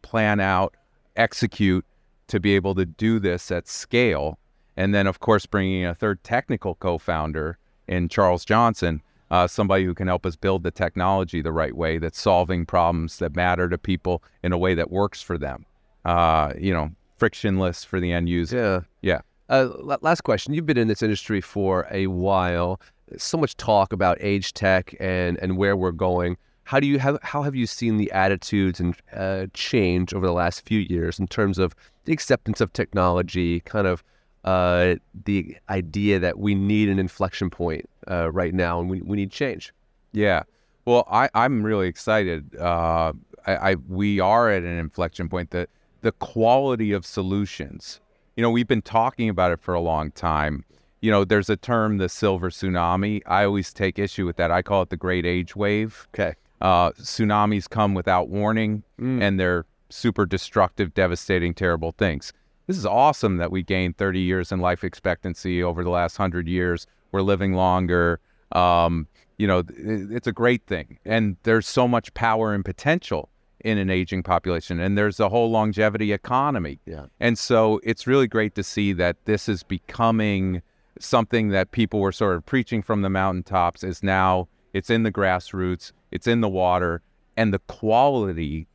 plan 0.00 0.40
out, 0.40 0.74
execute 1.16 1.84
to 2.32 2.40
be 2.40 2.54
able 2.54 2.74
to 2.74 2.86
do 2.86 3.18
this 3.18 3.50
at 3.50 3.68
scale. 3.68 4.38
And 4.78 4.94
then, 4.94 5.06
of 5.06 5.20
course, 5.20 5.44
bringing 5.44 5.84
a 5.84 5.94
third 5.94 6.24
technical 6.24 6.76
co-founder 6.76 7.58
in 7.88 8.08
Charles 8.08 8.46
Johnson, 8.46 9.02
uh, 9.30 9.46
somebody 9.46 9.84
who 9.84 9.92
can 9.92 10.08
help 10.08 10.24
us 10.24 10.34
build 10.34 10.62
the 10.62 10.70
technology 10.70 11.42
the 11.42 11.52
right 11.52 11.76
way 11.76 11.98
that's 11.98 12.18
solving 12.18 12.64
problems 12.64 13.18
that 13.18 13.36
matter 13.36 13.68
to 13.68 13.76
people 13.76 14.22
in 14.42 14.50
a 14.50 14.56
way 14.56 14.74
that 14.74 14.90
works 14.90 15.20
for 15.20 15.36
them. 15.36 15.66
Uh, 16.06 16.54
you 16.58 16.72
know, 16.72 16.90
frictionless 17.18 17.84
for 17.84 18.00
the 18.00 18.10
end 18.10 18.30
user. 18.30 18.86
Yeah. 19.02 19.20
Yeah. 19.50 19.54
Uh, 19.54 19.68
last 20.00 20.22
question. 20.22 20.54
You've 20.54 20.64
been 20.64 20.78
in 20.78 20.88
this 20.88 21.02
industry 21.02 21.42
for 21.42 21.86
a 21.90 22.06
while. 22.06 22.80
So 23.18 23.36
much 23.36 23.58
talk 23.58 23.92
about 23.92 24.16
age 24.22 24.54
tech 24.54 24.94
and, 24.98 25.38
and 25.42 25.58
where 25.58 25.76
we're 25.76 25.92
going. 25.92 26.38
How 26.72 26.80
do 26.80 26.86
you 26.86 26.98
have 27.00 27.18
how 27.22 27.42
have 27.42 27.54
you 27.54 27.66
seen 27.66 27.98
the 27.98 28.10
attitudes 28.12 28.80
and 28.80 28.96
uh, 29.14 29.44
change 29.52 30.14
over 30.14 30.26
the 30.26 30.32
last 30.32 30.64
few 30.64 30.80
years 30.80 31.18
in 31.18 31.26
terms 31.26 31.58
of 31.58 31.74
the 32.06 32.14
acceptance 32.14 32.62
of 32.62 32.72
technology, 32.72 33.60
kind 33.60 33.86
of 33.86 34.02
uh, 34.44 34.94
the 35.26 35.54
idea 35.68 36.18
that 36.18 36.38
we 36.38 36.54
need 36.54 36.88
an 36.88 36.98
inflection 36.98 37.50
point 37.50 37.90
uh, 38.10 38.32
right 38.32 38.54
now 38.54 38.80
and 38.80 38.88
we, 38.88 39.02
we 39.02 39.18
need 39.18 39.30
change? 39.30 39.74
Yeah. 40.12 40.44
Well, 40.86 41.06
I, 41.10 41.28
I'm 41.34 41.62
really 41.62 41.88
excited. 41.88 42.56
Uh, 42.56 43.12
I, 43.46 43.72
I 43.72 43.74
we 43.86 44.18
are 44.20 44.48
at 44.48 44.62
an 44.62 44.78
inflection 44.78 45.28
point. 45.28 45.50
that 45.50 45.68
the 46.00 46.12
quality 46.12 46.92
of 46.92 47.04
solutions. 47.04 48.00
You 48.34 48.42
know, 48.42 48.50
we've 48.50 48.66
been 48.66 48.80
talking 48.80 49.28
about 49.28 49.52
it 49.52 49.60
for 49.60 49.74
a 49.74 49.80
long 49.80 50.10
time. 50.12 50.64
You 51.02 51.10
know, 51.10 51.26
there's 51.26 51.50
a 51.50 51.56
term, 51.56 51.98
the 51.98 52.08
silver 52.08 52.48
tsunami. 52.48 53.20
I 53.26 53.44
always 53.44 53.74
take 53.74 53.98
issue 53.98 54.24
with 54.24 54.36
that. 54.36 54.50
I 54.50 54.62
call 54.62 54.80
it 54.80 54.88
the 54.88 54.96
great 54.96 55.26
age 55.26 55.54
wave. 55.54 56.08
Okay. 56.14 56.32
Uh, 56.62 56.92
tsunamis 56.92 57.68
come 57.68 57.92
without 57.92 58.28
warning, 58.28 58.82
and 59.20 59.38
they're 59.38 59.66
super 59.90 60.24
destructive, 60.24 60.94
devastating, 60.94 61.52
terrible 61.52 61.92
things. 61.98 62.32
This 62.68 62.78
is 62.78 62.86
awesome 62.86 63.36
that 63.38 63.50
we 63.50 63.62
gained 63.62 63.98
30 63.98 64.20
years 64.20 64.52
in 64.52 64.60
life 64.60 64.84
expectancy 64.84 65.62
over 65.62 65.82
the 65.82 65.90
last 65.90 66.18
100 66.18 66.46
years. 66.46 66.86
We're 67.10 67.22
living 67.22 67.54
longer. 67.54 68.20
Um, 68.52 69.08
you 69.38 69.46
know, 69.46 69.64
it's 69.76 70.28
a 70.28 70.32
great 70.32 70.64
thing. 70.66 70.98
And 71.04 71.36
there's 71.42 71.66
so 71.66 71.88
much 71.88 72.14
power 72.14 72.54
and 72.54 72.64
potential 72.64 73.28
in 73.64 73.76
an 73.76 73.90
aging 73.90 74.22
population. 74.22 74.78
And 74.78 74.96
there's 74.96 75.18
a 75.18 75.28
whole 75.28 75.50
longevity 75.50 76.12
economy. 76.12 76.78
Yeah. 76.86 77.06
And 77.18 77.36
so 77.36 77.80
it's 77.82 78.06
really 78.06 78.28
great 78.28 78.54
to 78.54 78.62
see 78.62 78.92
that 78.92 79.16
this 79.24 79.48
is 79.48 79.64
becoming 79.64 80.62
something 81.00 81.48
that 81.48 81.72
people 81.72 82.00
were 82.00 82.12
sort 82.12 82.36
of 82.36 82.46
preaching 82.46 82.82
from 82.82 83.02
the 83.02 83.10
mountaintops 83.10 83.82
is 83.82 84.02
now 84.02 84.46
it's 84.72 84.90
in 84.90 85.02
the 85.02 85.12
grassroots, 85.12 85.92
it's 86.12 86.26
in 86.26 86.40
the 86.40 86.48
water, 86.48 87.02
and 87.36 87.52
the 87.52 87.58
quality 87.60 88.66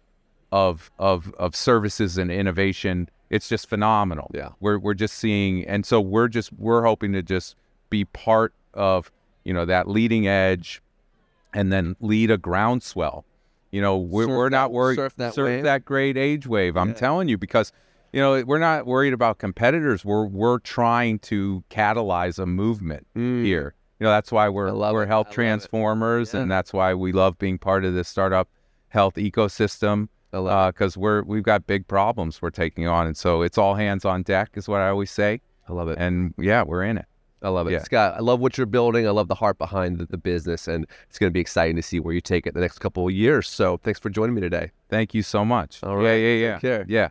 of 0.51 0.91
of 0.99 1.33
of 1.37 1.55
services 1.55 2.17
and 2.17 2.31
innovation, 2.31 3.09
it's 3.29 3.49
just 3.49 3.69
phenomenal. 3.69 4.31
Yeah. 4.33 4.49
We're 4.59 4.79
we're 4.79 4.93
just 4.93 5.15
seeing 5.15 5.65
and 5.65 5.85
so 5.85 5.99
we're 6.01 6.27
just 6.27 6.51
we're 6.53 6.83
hoping 6.83 7.13
to 7.13 7.21
just 7.21 7.55
be 7.89 8.05
part 8.05 8.53
of, 8.73 9.11
you 9.43 9.53
know, 9.53 9.65
that 9.65 9.87
leading 9.87 10.27
edge 10.27 10.81
and 11.53 11.71
then 11.71 11.95
lead 11.99 12.31
a 12.31 12.37
groundswell. 12.37 13.25
You 13.71 13.81
know, 13.81 13.97
we're, 13.97 14.23
Surf 14.23 14.37
we're 14.37 14.49
not 14.49 14.71
worried 14.71 14.95
surf 14.95 15.15
that 15.17 15.35
wave. 15.35 15.63
that 15.63 15.83
great 15.85 16.17
age 16.17 16.47
wave. 16.47 16.77
I'm 16.77 16.89
Yeah. 16.89 16.95
telling 16.95 17.27
you 17.27 17.37
because 17.37 17.71
you 18.13 18.21
know, 18.21 18.41
we're 18.45 18.57
not 18.57 18.85
worried 18.87 19.13
about 19.13 19.37
competitors. 19.37 20.05
We're 20.05 20.25
we're 20.25 20.59
trying 20.59 21.19
to 21.19 21.63
catalyze 21.69 22.39
a 22.39 22.45
movement 22.45 23.05
mm. 23.15 23.43
here. 23.43 23.75
You 23.99 24.05
know, 24.05 24.11
that's 24.11 24.31
why 24.31 24.47
we're 24.49 24.73
we're 24.73 25.03
it. 25.03 25.07
health 25.07 25.27
I 25.27 25.29
love 25.29 25.31
it. 25.31 25.33
transformers, 25.33 26.33
and 26.33 26.51
that's 26.51 26.73
why 26.73 26.93
we 26.93 27.11
love 27.11 27.37
being 27.37 27.57
part 27.57 27.83
of 27.85 27.93
this 27.93 28.07
startup 28.07 28.47
health 28.89 29.15
ecosystem 29.15 30.07
I 30.33 30.37
love 30.39 30.73
because 30.73 30.97
uh, 30.97 30.99
we're 30.99 31.23
we've 31.23 31.43
got 31.43 31.65
big 31.67 31.87
problems 31.87 32.41
we're 32.41 32.49
taking 32.51 32.87
on, 32.87 33.07
and 33.07 33.17
so 33.17 33.41
it's 33.41 33.57
all 33.57 33.75
hands 33.75 34.05
on 34.05 34.23
deck, 34.23 34.51
is 34.55 34.67
what 34.67 34.81
I 34.81 34.89
always 34.89 35.11
say. 35.11 35.41
I 35.67 35.73
love 35.73 35.89
it. 35.89 35.97
And 35.99 36.33
yeah, 36.37 36.63
we're 36.63 36.83
in 36.83 36.97
it. 36.97 37.05
I 37.43 37.49
love 37.49 37.67
it. 37.67 37.71
Yeah. 37.73 37.83
Scott, 37.83 38.15
I 38.17 38.21
love 38.21 38.39
what 38.39 38.57
you're 38.57 38.65
building. 38.65 39.07
I 39.07 39.11
love 39.11 39.27
the 39.27 39.35
heart 39.35 39.57
behind 39.57 39.99
the, 39.99 40.05
the 40.05 40.17
business, 40.17 40.67
and 40.67 40.87
it's 41.09 41.19
going 41.19 41.29
to 41.29 41.33
be 41.33 41.39
exciting 41.39 41.75
to 41.75 41.83
see 41.83 41.99
where 41.99 42.13
you 42.13 42.21
take 42.21 42.47
it 42.47 42.53
the 42.55 42.59
next 42.61 42.79
couple 42.79 43.07
of 43.07 43.13
years. 43.13 43.47
So 43.47 43.77
thanks 43.77 43.99
for 43.99 44.09
joining 44.09 44.33
me 44.33 44.41
today. 44.41 44.71
Thank 44.89 45.13
you 45.13 45.21
so 45.21 45.45
much. 45.45 45.83
All 45.83 46.01
Yeah, 46.01 46.09
right. 46.09 46.15
yeah, 46.15 46.33
yeah. 46.33 46.59
care. 46.59 46.85
Yeah. 46.87 47.09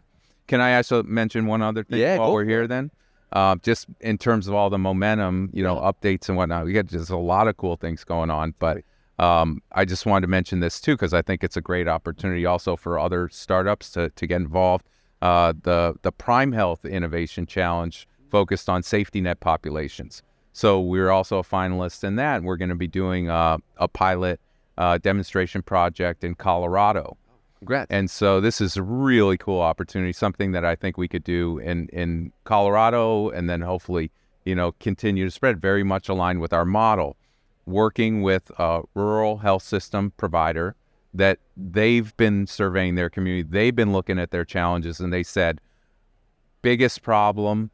Can 0.48 0.60
I 0.60 0.76
also 0.76 1.02
mention 1.04 1.46
one 1.46 1.62
other 1.62 1.84
thing 1.84 2.00
Yeah, 2.00 2.18
while 2.18 2.32
we're 2.32 2.44
here 2.44 2.66
then? 2.66 2.90
Uh, 3.32 3.56
just 3.56 3.86
in 4.00 4.16
terms 4.18 4.46
of 4.46 4.54
all 4.54 4.70
the 4.70 4.78
momentum, 4.78 5.50
you 5.52 5.62
know, 5.62 5.76
updates 5.76 6.28
and 6.28 6.36
whatnot. 6.36 6.64
We 6.64 6.72
got 6.72 6.86
just 6.86 7.10
a 7.10 7.16
lot 7.16 7.48
of 7.48 7.56
cool 7.56 7.76
things 7.76 8.04
going 8.04 8.30
on. 8.30 8.54
But 8.58 8.84
um, 9.18 9.62
I 9.72 9.84
just 9.84 10.06
wanted 10.06 10.22
to 10.22 10.30
mention 10.30 10.60
this 10.60 10.80
too 10.80 10.94
because 10.94 11.12
I 11.12 11.22
think 11.22 11.42
it's 11.42 11.56
a 11.56 11.60
great 11.60 11.88
opportunity 11.88 12.46
also 12.46 12.76
for 12.76 12.98
other 12.98 13.28
startups 13.30 13.90
to, 13.92 14.10
to 14.10 14.26
get 14.26 14.36
involved. 14.36 14.86
Uh, 15.22 15.54
the 15.62 15.94
the 16.02 16.12
Prime 16.12 16.52
Health 16.52 16.84
Innovation 16.84 17.46
Challenge 17.46 18.06
focused 18.30 18.68
on 18.68 18.82
safety 18.82 19.20
net 19.20 19.40
populations. 19.40 20.22
So 20.52 20.80
we're 20.80 21.10
also 21.10 21.38
a 21.38 21.42
finalist 21.42 22.04
in 22.04 22.16
that. 22.16 22.42
We're 22.42 22.56
going 22.56 22.70
to 22.70 22.74
be 22.74 22.86
doing 22.86 23.28
a, 23.28 23.58
a 23.76 23.88
pilot 23.88 24.40
uh, 24.78 24.98
demonstration 24.98 25.62
project 25.62 26.24
in 26.24 26.34
Colorado. 26.34 27.16
Congrats. 27.58 27.90
And 27.90 28.10
so 28.10 28.40
this 28.40 28.60
is 28.60 28.76
a 28.76 28.82
really 28.82 29.38
cool 29.38 29.60
opportunity, 29.60 30.12
something 30.12 30.52
that 30.52 30.64
I 30.64 30.74
think 30.74 30.98
we 30.98 31.08
could 31.08 31.24
do 31.24 31.58
in, 31.58 31.88
in 31.88 32.32
Colorado 32.44 33.30
and 33.30 33.48
then 33.48 33.60
hopefully, 33.62 34.10
you 34.44 34.54
know, 34.54 34.72
continue 34.80 35.24
to 35.24 35.30
spread 35.30 35.60
very 35.60 35.82
much 35.82 36.08
aligned 36.08 36.40
with 36.40 36.52
our 36.52 36.64
model, 36.64 37.16
working 37.64 38.22
with 38.22 38.50
a 38.58 38.82
rural 38.94 39.38
health 39.38 39.62
system 39.62 40.12
provider 40.16 40.76
that 41.14 41.38
they've 41.56 42.14
been 42.18 42.46
surveying 42.46 42.94
their 42.94 43.08
community. 43.08 43.42
They've 43.42 43.74
been 43.74 43.92
looking 43.92 44.18
at 44.18 44.30
their 44.30 44.44
challenges 44.44 45.00
and 45.00 45.12
they 45.12 45.22
said, 45.22 45.60
biggest 46.60 47.02
problem, 47.02 47.70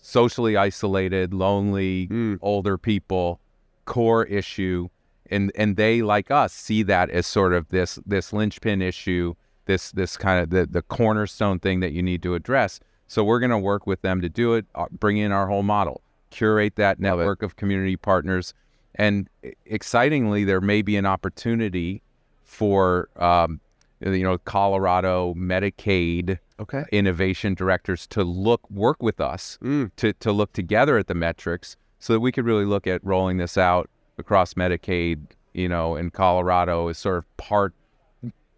socially 0.00 0.56
isolated, 0.56 1.34
lonely, 1.34 2.06
Mm. 2.08 2.38
older 2.40 2.78
people, 2.78 3.40
core 3.84 4.24
issue. 4.26 4.88
And, 5.32 5.50
and 5.54 5.76
they 5.76 6.02
like 6.02 6.30
us 6.30 6.52
see 6.52 6.82
that 6.84 7.10
as 7.10 7.26
sort 7.26 7.52
of 7.54 7.68
this 7.70 7.98
this 8.06 8.32
linchpin 8.32 8.82
issue, 8.82 9.34
this 9.66 9.90
this 9.92 10.16
kind 10.16 10.42
of 10.42 10.50
the, 10.50 10.66
the 10.66 10.82
cornerstone 10.82 11.58
thing 11.58 11.80
that 11.80 11.92
you 11.92 12.02
need 12.02 12.22
to 12.22 12.34
address. 12.34 12.78
So 13.08 13.24
we're 13.24 13.40
going 13.40 13.50
to 13.50 13.58
work 13.58 13.86
with 13.86 14.02
them 14.02 14.20
to 14.22 14.28
do 14.28 14.54
it, 14.54 14.66
uh, 14.74 14.86
bring 14.90 15.16
in 15.18 15.32
our 15.32 15.46
whole 15.46 15.62
model, 15.62 16.00
curate 16.30 16.76
that 16.76 16.98
network 17.00 17.42
of 17.42 17.56
community 17.56 17.96
partners, 17.96 18.54
and 18.94 19.28
excitingly, 19.66 20.44
there 20.44 20.60
may 20.60 20.82
be 20.82 20.96
an 20.96 21.06
opportunity 21.06 22.02
for 22.44 23.08
um, 23.16 23.60
you 24.00 24.22
know 24.22 24.38
Colorado 24.38 25.34
Medicaid 25.34 26.38
Okay. 26.60 26.84
innovation 26.92 27.54
directors 27.54 28.06
to 28.08 28.22
look 28.22 28.60
work 28.70 29.02
with 29.02 29.20
us 29.20 29.58
Mm. 29.62 29.90
to 29.96 30.12
to 30.12 30.30
look 30.32 30.52
together 30.52 30.96
at 30.98 31.06
the 31.06 31.14
metrics 31.14 31.76
so 31.98 32.12
that 32.12 32.20
we 32.20 32.30
could 32.32 32.44
really 32.44 32.64
look 32.66 32.86
at 32.86 33.02
rolling 33.04 33.38
this 33.38 33.56
out 33.56 33.88
across 34.22 34.54
Medicaid, 34.54 35.18
you 35.52 35.68
know, 35.68 35.96
in 35.96 36.10
Colorado 36.10 36.88
is 36.88 36.96
sort 36.98 37.18
of 37.18 37.36
part 37.36 37.74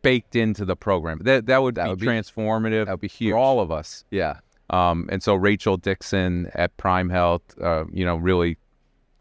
baked 0.02 0.36
into 0.36 0.64
the 0.64 0.76
program. 0.76 1.18
That 1.22 1.46
that 1.46 1.62
would 1.62 1.74
That 1.76 1.84
be 1.84 1.90
would 1.90 1.98
be- 2.00 2.06
transformative 2.06 2.84
That 2.86 2.92
would 2.92 3.00
be 3.00 3.08
huge. 3.08 3.32
for 3.32 3.38
all 3.38 3.60
of 3.60 3.70
us. 3.72 4.04
Yeah. 4.10 4.38
Um, 4.70 5.08
and 5.12 5.22
so 5.22 5.34
Rachel 5.34 5.76
Dixon 5.76 6.50
at 6.54 6.76
Prime 6.76 7.08
Health, 7.10 7.42
uh, 7.60 7.84
you 7.92 8.04
know, 8.04 8.16
really 8.16 8.56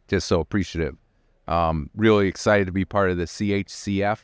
just 0.08 0.28
so 0.28 0.40
appreciative. 0.40 0.96
Um, 1.48 1.90
really 1.96 2.28
excited 2.28 2.66
to 2.68 2.72
be 2.72 2.86
part 2.86 3.10
of 3.10 3.18
the 3.18 3.26
CHCF 3.28 4.20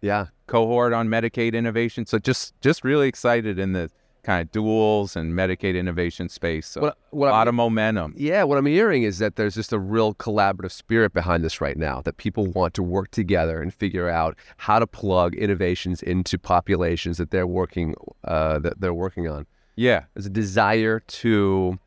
Yeah. 0.00 0.26
cohort 0.46 0.92
on 0.92 1.08
Medicaid 1.08 1.52
innovation. 1.54 2.06
So 2.06 2.18
just 2.18 2.58
just 2.60 2.82
really 2.84 3.08
excited 3.08 3.58
in 3.58 3.72
the 3.72 3.90
kind 4.24 4.40
of 4.42 4.50
duals 4.50 5.14
and 5.16 5.32
Medicaid 5.34 5.78
innovation 5.78 6.28
space. 6.28 6.66
So 6.66 6.80
What, 6.80 6.98
what 7.10 7.26
a 7.26 7.30
I'm- 7.30 7.38
lot 7.38 7.48
of 7.48 7.54
momentum. 7.54 8.14
Yeah, 8.16 8.42
what 8.42 8.58
I'm 8.58 8.66
hearing 8.66 9.02
is 9.04 9.18
that 9.18 9.36
there's 9.36 9.54
just 9.54 9.72
a 9.72 9.78
real 9.78 10.14
collaborative 10.14 10.72
spirit 10.72 11.12
behind 11.12 11.44
this 11.44 11.60
right 11.60 11.76
now, 11.76 12.00
that 12.02 12.16
people 12.16 12.46
want 12.46 12.74
to 12.74 12.82
work 12.82 13.10
together 13.10 13.60
and 13.62 13.72
figure 13.72 14.08
out 14.08 14.36
how 14.56 14.78
to 14.78 14.86
plug 14.86 15.34
innovations 15.34 16.02
into 16.02 16.38
populations 16.38 17.18
that 17.18 17.30
they're 17.30 17.46
working 17.46 17.94
uh, 18.24 18.58
that 18.60 18.80
they're 18.80 18.94
working 18.94 19.28
on. 19.28 19.46
Yeah, 19.76 20.04
There's 20.14 20.26
a 20.26 20.30
desire 20.30 21.00
to 21.00 21.78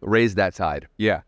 raise 0.00 0.34
that 0.36 0.54
tide. 0.54 0.88
yeah, 0.98 1.22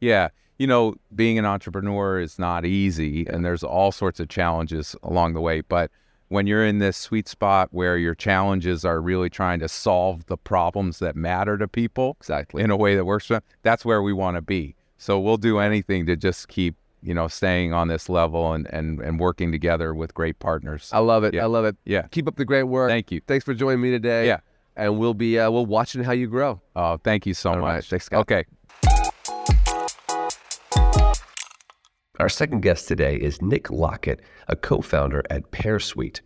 yeah. 0.00 0.28
You 0.58 0.66
know, 0.66 0.96
being 1.14 1.38
an 1.38 1.44
entrepreneur 1.44 2.18
is 2.20 2.36
not 2.38 2.64
easy, 2.64 3.24
and 3.28 3.44
there's 3.44 3.62
all 3.62 3.92
sorts 3.92 4.18
of 4.18 4.28
challenges 4.28 4.96
along 5.04 5.34
the 5.34 5.40
way. 5.40 5.60
But 5.60 5.90
when 6.28 6.46
you're 6.46 6.64
in 6.64 6.78
this 6.78 6.96
sweet 6.96 7.26
spot 7.28 7.68
where 7.72 7.96
your 7.96 8.14
challenges 8.14 8.84
are 8.84 9.00
really 9.00 9.30
trying 9.30 9.60
to 9.60 9.68
solve 9.68 10.26
the 10.26 10.36
problems 10.36 10.98
that 10.98 11.16
matter 11.16 11.56
to 11.58 11.66
people 11.66 12.16
Exactly. 12.20 12.62
in 12.62 12.70
a 12.70 12.76
way 12.76 12.94
that 12.96 13.04
works 13.04 13.26
for 13.26 13.34
them, 13.34 13.42
that's 13.62 13.84
where 13.84 14.02
we 14.02 14.12
want 14.12 14.36
to 14.36 14.42
be. 14.42 14.74
So 14.98 15.18
we'll 15.18 15.36
do 15.36 15.58
anything 15.58 16.06
to 16.06 16.16
just 16.16 16.48
keep, 16.48 16.74
you 17.02 17.14
know, 17.14 17.28
staying 17.28 17.72
on 17.72 17.88
this 17.88 18.08
level 18.08 18.52
and 18.52 18.66
and, 18.72 19.00
and 19.00 19.18
working 19.20 19.52
together 19.52 19.94
with 19.94 20.12
great 20.14 20.38
partners. 20.38 20.90
I 20.92 20.98
love 20.98 21.24
it. 21.24 21.34
Yeah. 21.34 21.44
I 21.44 21.46
love 21.46 21.64
it. 21.64 21.76
Yeah. 21.84 22.02
Keep 22.10 22.28
up 22.28 22.36
the 22.36 22.44
great 22.44 22.64
work. 22.64 22.90
Thank 22.90 23.10
you. 23.12 23.20
Thanks 23.26 23.44
for 23.44 23.54
joining 23.54 23.80
me 23.80 23.90
today. 23.90 24.26
Yeah. 24.26 24.40
And 24.76 24.98
we'll 24.98 25.14
be 25.14 25.38
uh, 25.38 25.50
we'll 25.50 25.66
watching 25.66 26.02
how 26.04 26.12
you 26.12 26.26
grow. 26.26 26.60
Oh, 26.76 26.98
thank 26.98 27.26
you 27.26 27.34
so 27.34 27.50
All 27.50 27.58
right. 27.60 27.76
much. 27.76 27.88
Thanks, 27.90 28.04
Scott. 28.06 28.20
Okay. 28.20 28.44
Our 32.18 32.28
second 32.28 32.62
guest 32.62 32.88
today 32.88 33.14
is 33.16 33.40
Nick 33.40 33.70
Lockett, 33.70 34.20
a 34.48 34.56
co 34.56 34.80
founder 34.80 35.22
at 35.30 35.52
PearSuite. 35.52 36.20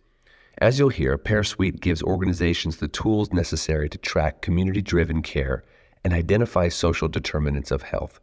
As 0.59 0.77
you'll 0.77 0.89
hear, 0.89 1.17
PearSuite 1.17 1.81
gives 1.81 2.03
organizations 2.03 2.77
the 2.77 2.87
tools 2.87 3.33
necessary 3.33 3.89
to 3.89 3.97
track 3.97 4.41
community 4.41 4.81
driven 4.81 5.23
care 5.23 5.63
and 6.03 6.13
identify 6.13 6.67
social 6.67 7.07
determinants 7.07 7.71
of 7.71 7.81
health. 7.81 8.19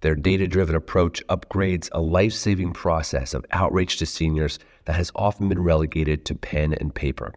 Their 0.00 0.14
data 0.14 0.46
driven 0.46 0.76
approach 0.76 1.26
upgrades 1.26 1.88
a 1.92 2.00
life 2.00 2.32
saving 2.32 2.74
process 2.74 3.34
of 3.34 3.44
outreach 3.50 3.96
to 3.98 4.06
seniors 4.06 4.60
that 4.84 4.94
has 4.94 5.10
often 5.16 5.48
been 5.48 5.62
relegated 5.62 6.24
to 6.26 6.34
pen 6.36 6.74
and 6.74 6.94
paper. 6.94 7.34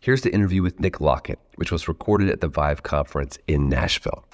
Here's 0.00 0.22
the 0.22 0.34
interview 0.34 0.62
with 0.62 0.80
Nick 0.80 1.00
Lockett, 1.00 1.38
which 1.56 1.70
was 1.70 1.86
recorded 1.86 2.28
at 2.28 2.40
the 2.40 2.48
Vive 2.48 2.82
conference 2.82 3.38
in 3.46 3.68
Nashville. 3.68 4.24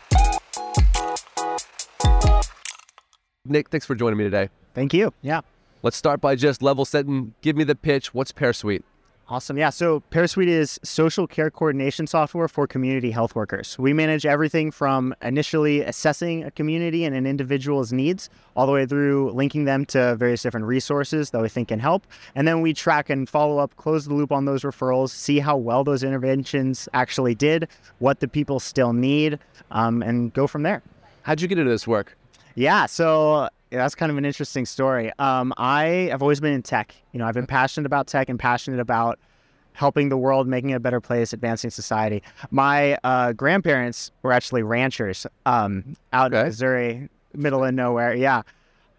Nick, 3.44 3.68
thanks 3.68 3.84
for 3.84 3.94
joining 3.94 4.16
me 4.16 4.24
today. 4.24 4.48
Thank 4.74 4.94
you. 4.94 5.12
Yeah. 5.20 5.42
Let's 5.82 5.96
start 5.96 6.20
by 6.20 6.36
just 6.36 6.62
level 6.62 6.84
setting. 6.84 7.34
Give 7.42 7.54
me 7.54 7.64
the 7.64 7.74
pitch. 7.74 8.14
What's 8.14 8.32
PearSuite? 8.32 8.82
Awesome. 9.28 9.58
Yeah. 9.58 9.70
So 9.70 10.04
PearSuite 10.12 10.46
is 10.46 10.78
social 10.84 11.26
care 11.26 11.50
coordination 11.50 12.06
software 12.06 12.46
for 12.46 12.68
community 12.68 13.10
health 13.10 13.34
workers. 13.34 13.76
We 13.76 13.92
manage 13.92 14.24
everything 14.24 14.70
from 14.70 15.16
initially 15.20 15.80
assessing 15.80 16.44
a 16.44 16.52
community 16.52 17.04
and 17.04 17.12
an 17.12 17.26
individual's 17.26 17.92
needs, 17.92 18.30
all 18.54 18.66
the 18.66 18.72
way 18.72 18.86
through 18.86 19.32
linking 19.32 19.64
them 19.64 19.84
to 19.86 20.14
various 20.14 20.42
different 20.42 20.66
resources 20.66 21.30
that 21.30 21.42
we 21.42 21.48
think 21.48 21.68
can 21.68 21.80
help. 21.80 22.06
And 22.36 22.46
then 22.46 22.60
we 22.60 22.72
track 22.72 23.10
and 23.10 23.28
follow 23.28 23.58
up, 23.58 23.74
close 23.74 24.04
the 24.04 24.14
loop 24.14 24.30
on 24.30 24.44
those 24.44 24.62
referrals, 24.62 25.10
see 25.10 25.40
how 25.40 25.56
well 25.56 25.82
those 25.82 26.04
interventions 26.04 26.88
actually 26.94 27.34
did, 27.34 27.66
what 27.98 28.20
the 28.20 28.28
people 28.28 28.60
still 28.60 28.92
need, 28.92 29.40
um, 29.72 30.02
and 30.04 30.32
go 30.34 30.46
from 30.46 30.62
there. 30.62 30.82
How'd 31.22 31.40
you 31.40 31.48
get 31.48 31.58
into 31.58 31.72
this 31.72 31.88
work? 31.88 32.16
Yeah, 32.54 32.86
so 32.86 33.48
yeah, 33.76 33.82
that's 33.82 33.94
kind 33.94 34.10
of 34.10 34.16
an 34.16 34.24
interesting 34.24 34.64
story. 34.64 35.12
Um, 35.18 35.52
I 35.58 36.08
have 36.10 36.22
always 36.22 36.40
been 36.40 36.54
in 36.54 36.62
tech. 36.62 36.94
You 37.12 37.18
know, 37.18 37.26
I've 37.26 37.34
been 37.34 37.46
passionate 37.46 37.84
about 37.86 38.06
tech 38.06 38.30
and 38.30 38.38
passionate 38.38 38.80
about 38.80 39.18
helping 39.74 40.08
the 40.08 40.16
world, 40.16 40.48
making 40.48 40.70
it 40.70 40.74
a 40.76 40.80
better 40.80 41.00
place, 41.02 41.34
advancing 41.34 41.68
society. 41.68 42.22
My 42.50 42.96
uh, 43.04 43.32
grandparents 43.34 44.10
were 44.22 44.32
actually 44.32 44.62
ranchers 44.62 45.26
um, 45.44 45.94
out 46.14 46.32
Okay. 46.32 46.40
in 46.40 46.46
Missouri, 46.46 47.08
middle 47.34 47.62
of 47.62 47.74
nowhere. 47.74 48.14
Yeah. 48.14 48.40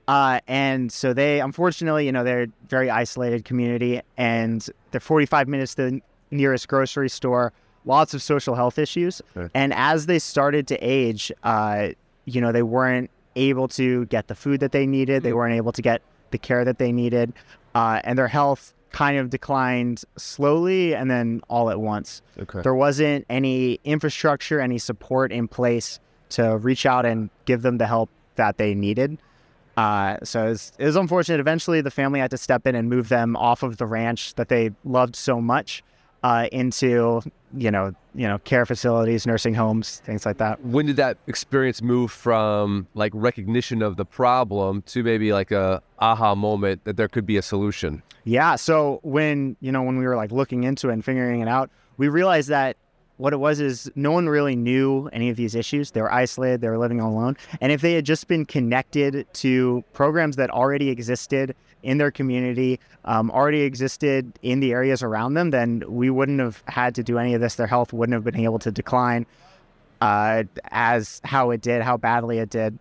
Uh, 0.08 0.40
and 0.48 0.92
so 0.92 1.12
they, 1.14 1.42
unfortunately, 1.42 2.06
you 2.06 2.12
know, 2.12 2.24
they're 2.24 2.44
a 2.44 2.48
very 2.70 2.92
isolated 2.92 3.44
community 3.46 4.02
and 4.18 4.70
they're 4.92 5.02
45 5.02 5.48
minutes 5.48 5.74
to 5.76 5.90
the 5.90 6.02
nearest 6.30 6.68
grocery 6.68 7.10
store, 7.10 7.52
lots 7.86 8.14
of 8.14 8.22
social 8.22 8.54
health 8.54 8.78
issues. 8.78 9.22
Okay. 9.36 9.50
And 9.56 9.74
as 9.74 10.06
they 10.06 10.20
started 10.20 10.68
to 10.68 10.76
age, 10.78 11.32
uh, 11.44 11.90
you 12.26 12.40
know, 12.40 12.52
they 12.52 12.62
weren't 12.64 13.10
able 13.38 13.68
to 13.70 14.06
get 14.08 14.28
the 14.28 14.36
food 14.36 14.60
that 14.60 14.72
they 14.72 14.86
needed. 14.86 15.24
They 15.24 15.34
weren't 15.34 15.56
able 15.56 15.72
to 15.72 15.82
get 15.82 16.02
the 16.32 16.38
care 16.38 16.66
that 16.66 16.78
they 16.78 16.92
needed. 16.92 17.34
Uh, 17.76 18.02
and 18.04 18.18
their 18.18 18.28
health 18.28 18.74
kind 18.92 19.18
of 19.18 19.30
declined 19.30 20.04
slowly 20.18 20.96
and 20.96 21.12
then 21.12 21.42
all 21.50 21.70
at 21.70 21.80
once. 21.80 22.22
Okay. 22.40 22.62
There 22.62 22.76
wasn't 22.76 23.26
any 23.30 23.80
infrastructure, 23.84 24.60
any 24.60 24.78
support 24.78 25.32
in 25.32 25.48
place 25.48 26.00
to 26.30 26.58
reach 26.58 26.86
out 26.86 27.06
and 27.06 27.30
give 27.46 27.62
them 27.62 27.78
the 27.78 27.88
help 27.88 28.10
that 28.36 28.58
they 28.58 28.74
needed. 28.74 29.18
Uh, 29.78 30.18
so 30.24 30.48
it 30.48 30.50
was, 30.50 30.72
it 30.80 30.86
was 30.86 30.96
unfortunate. 30.96 31.40
Eventually, 31.40 31.82
the 31.82 31.92
family 31.92 32.20
had 32.20 32.32
to 32.32 32.38
step 32.38 32.66
in 32.66 32.74
and 32.74 32.90
move 32.90 33.10
them 33.10 33.36
off 33.36 33.62
of 33.62 33.78
the 33.78 33.86
ranch 33.86 34.34
that 34.36 34.50
they 34.50 34.72
loved 34.84 35.16
so 35.16 35.40
much 35.40 35.84
uh, 36.24 36.48
into, 36.52 37.22
you 37.56 37.72
know, 37.72 37.94
you 38.16 38.28
know, 38.28 38.40
care 38.40 38.66
facilities, 38.66 39.28
nursing 39.28 39.54
homes, 39.54 40.02
things 40.06 40.26
like 40.26 40.38
that. 40.38 40.64
When 40.66 40.88
did 40.88 40.96
that 40.96 41.18
experience 41.28 41.82
move 41.82 42.12
from 42.12 42.88
like 42.96 43.12
recognition 43.16 43.82
of 43.82 43.96
the 43.96 44.06
problem 44.06 44.82
to 44.88 45.04
maybe 45.04 45.34
like 45.34 45.52
a 45.52 45.82
aha 46.00 46.36
moment 46.36 46.84
that 46.86 46.98
there 46.98 47.08
could 47.08 47.26
be 47.26 47.38
a 47.38 47.42
solution? 47.42 48.02
Yeah. 48.24 48.56
So 48.56 49.00
when 49.04 49.56
you 49.62 49.72
know 49.72 49.84
when 49.84 49.98
we 49.98 50.06
were 50.06 50.16
like 50.16 50.32
looking 50.32 50.64
into 50.64 50.90
it 50.90 50.94
and 50.94 51.06
figuring 51.06 51.42
it 51.42 51.48
out, 51.48 51.70
we 51.98 52.10
realized 52.10 52.50
that 52.50 52.76
what 53.18 53.34
it 53.34 53.38
was 53.38 53.60
is 53.60 53.92
no 53.96 54.12
one 54.12 54.30
really 54.30 54.56
knew 54.56 55.10
any 55.12 55.30
of 55.30 55.36
these 55.36 55.56
issues. 55.56 55.92
They 55.92 56.02
were 56.02 56.12
isolated. 56.12 56.62
They 56.62 56.70
were 56.70 56.78
living 56.78 57.00
alone. 57.00 57.36
And 57.62 57.72
if 57.72 57.82
they 57.82 57.94
had 57.94 58.06
just 58.06 58.28
been 58.28 58.46
connected 58.46 59.26
to 59.34 59.84
programs 59.94 60.36
that 60.36 60.50
already 60.50 60.90
existed 60.90 61.56
in 61.84 61.98
their 61.98 62.12
community, 62.12 62.80
um, 63.06 63.30
already 63.32 63.62
existed 63.62 64.32
in 64.42 64.60
the 64.60 64.72
areas 64.72 65.04
around 65.04 65.36
them, 65.36 65.52
then 65.52 65.84
we 65.88 66.10
wouldn't 66.10 66.40
have 66.40 66.64
had 66.68 66.96
to 66.96 67.04
do 67.04 67.18
any 67.18 67.34
of 67.34 67.42
this. 67.42 67.56
Their 67.56 67.68
health 67.68 67.94
wouldn't 67.94 68.14
have 68.14 68.24
been 68.24 68.40
able 68.40 68.60
to 68.60 68.72
decline 68.72 69.26
uh, 70.02 70.44
as 70.72 71.22
how 71.24 71.52
it 71.52 71.62
did, 71.62 71.82
how 71.82 71.98
badly 71.98 72.40
it 72.40 72.50
did. 72.50 72.78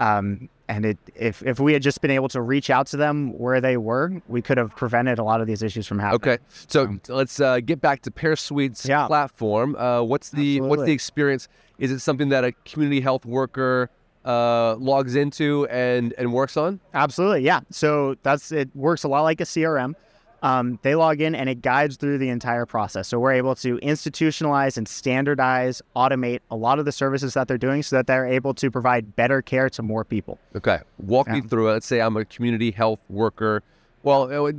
Um, 0.00 0.48
and 0.68 0.86
it, 0.86 0.98
if 1.14 1.42
if 1.42 1.60
we 1.60 1.74
had 1.74 1.82
just 1.82 2.00
been 2.00 2.10
able 2.10 2.28
to 2.30 2.40
reach 2.40 2.70
out 2.70 2.86
to 2.88 2.96
them 2.96 3.38
where 3.38 3.60
they 3.60 3.76
were, 3.76 4.22
we 4.26 4.40
could 4.40 4.56
have 4.56 4.74
prevented 4.74 5.18
a 5.18 5.24
lot 5.24 5.40
of 5.40 5.46
these 5.46 5.62
issues 5.62 5.86
from 5.86 5.98
happening. 5.98 6.34
Okay, 6.34 6.38
so 6.66 6.98
let's 7.08 7.40
uh, 7.40 7.60
get 7.60 7.80
back 7.80 8.02
to 8.02 8.10
PearSuite's 8.10 8.86
Yeah. 8.86 9.06
platform. 9.06 9.76
Uh, 9.76 10.02
what's 10.02 10.30
the 10.30 10.60
what's 10.62 10.84
the 10.84 10.92
experience? 10.92 11.48
Is 11.78 11.90
it 11.90 11.98
something 11.98 12.30
that 12.30 12.44
a 12.44 12.52
community 12.64 13.00
health 13.00 13.26
worker 13.26 13.90
uh, 14.24 14.76
logs 14.76 15.14
into 15.16 15.66
and 15.68 16.14
and 16.18 16.32
works 16.32 16.56
on? 16.56 16.80
Absolutely, 16.94 17.42
yeah. 17.42 17.60
So 17.70 18.16
that's 18.22 18.52
it 18.52 18.70
works 18.74 19.04
a 19.04 19.08
lot 19.08 19.22
like 19.22 19.40
a 19.40 19.44
CRM. 19.44 19.94
Um, 20.42 20.80
they 20.82 20.96
log 20.96 21.20
in 21.20 21.36
and 21.36 21.48
it 21.48 21.62
guides 21.62 21.96
through 21.96 22.18
the 22.18 22.28
entire 22.28 22.66
process. 22.66 23.06
So 23.06 23.20
we're 23.20 23.32
able 23.32 23.54
to 23.56 23.78
institutionalize 23.78 24.76
and 24.76 24.88
standardize, 24.88 25.80
automate 25.94 26.40
a 26.50 26.56
lot 26.56 26.80
of 26.80 26.84
the 26.84 26.90
services 26.90 27.34
that 27.34 27.46
they're 27.46 27.56
doing, 27.58 27.84
so 27.84 27.94
that 27.94 28.08
they're 28.08 28.26
able 28.26 28.52
to 28.54 28.70
provide 28.70 29.14
better 29.14 29.40
care 29.40 29.70
to 29.70 29.82
more 29.82 30.04
people. 30.04 30.38
Okay, 30.56 30.80
walk 30.98 31.28
me 31.28 31.42
through 31.42 31.68
it. 31.68 31.72
Let's 31.74 31.86
say 31.86 32.00
I'm 32.00 32.16
a 32.16 32.24
community 32.24 32.72
health 32.72 32.98
worker. 33.08 33.62
Well, 34.02 34.52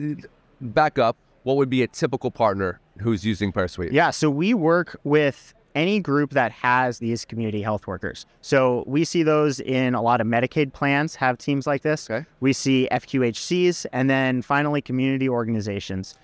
back 0.62 0.98
up. 1.00 1.18
What 1.44 1.58
would 1.58 1.70
be 1.70 1.84
a 1.84 1.88
typical 1.88 2.32
partner 2.32 2.80
who's 3.02 3.26
using 3.26 3.52
PearSuite? 3.52 3.92
Yeah, 3.92 4.12
so 4.12 4.30
we 4.30 4.54
work 4.54 4.98
with 5.04 5.54
any 5.76 6.00
group 6.00 6.32
that 6.32 6.52
has 6.52 7.00
these 7.00 7.26
community 7.26 7.62
health 7.62 7.88
workers. 7.88 8.26
So 8.42 8.84
we 8.88 9.06
see 9.06 9.24
those 9.24 9.60
in 9.60 9.96
a 9.96 10.02
lot 10.02 10.22
of 10.22 10.28
Medicaid 10.28 10.74
plans 10.74 11.16
have 11.16 11.38
teams 11.38 11.66
like 11.68 11.82
this. 11.82 12.10
Okay. 12.10 12.26
We 12.40 12.54
see 12.54 12.88
FQHCs 12.92 13.86
and 13.92 14.10
then 14.10 14.42
finally 14.42 14.82
community 14.82 15.28
organizations. 15.30 16.18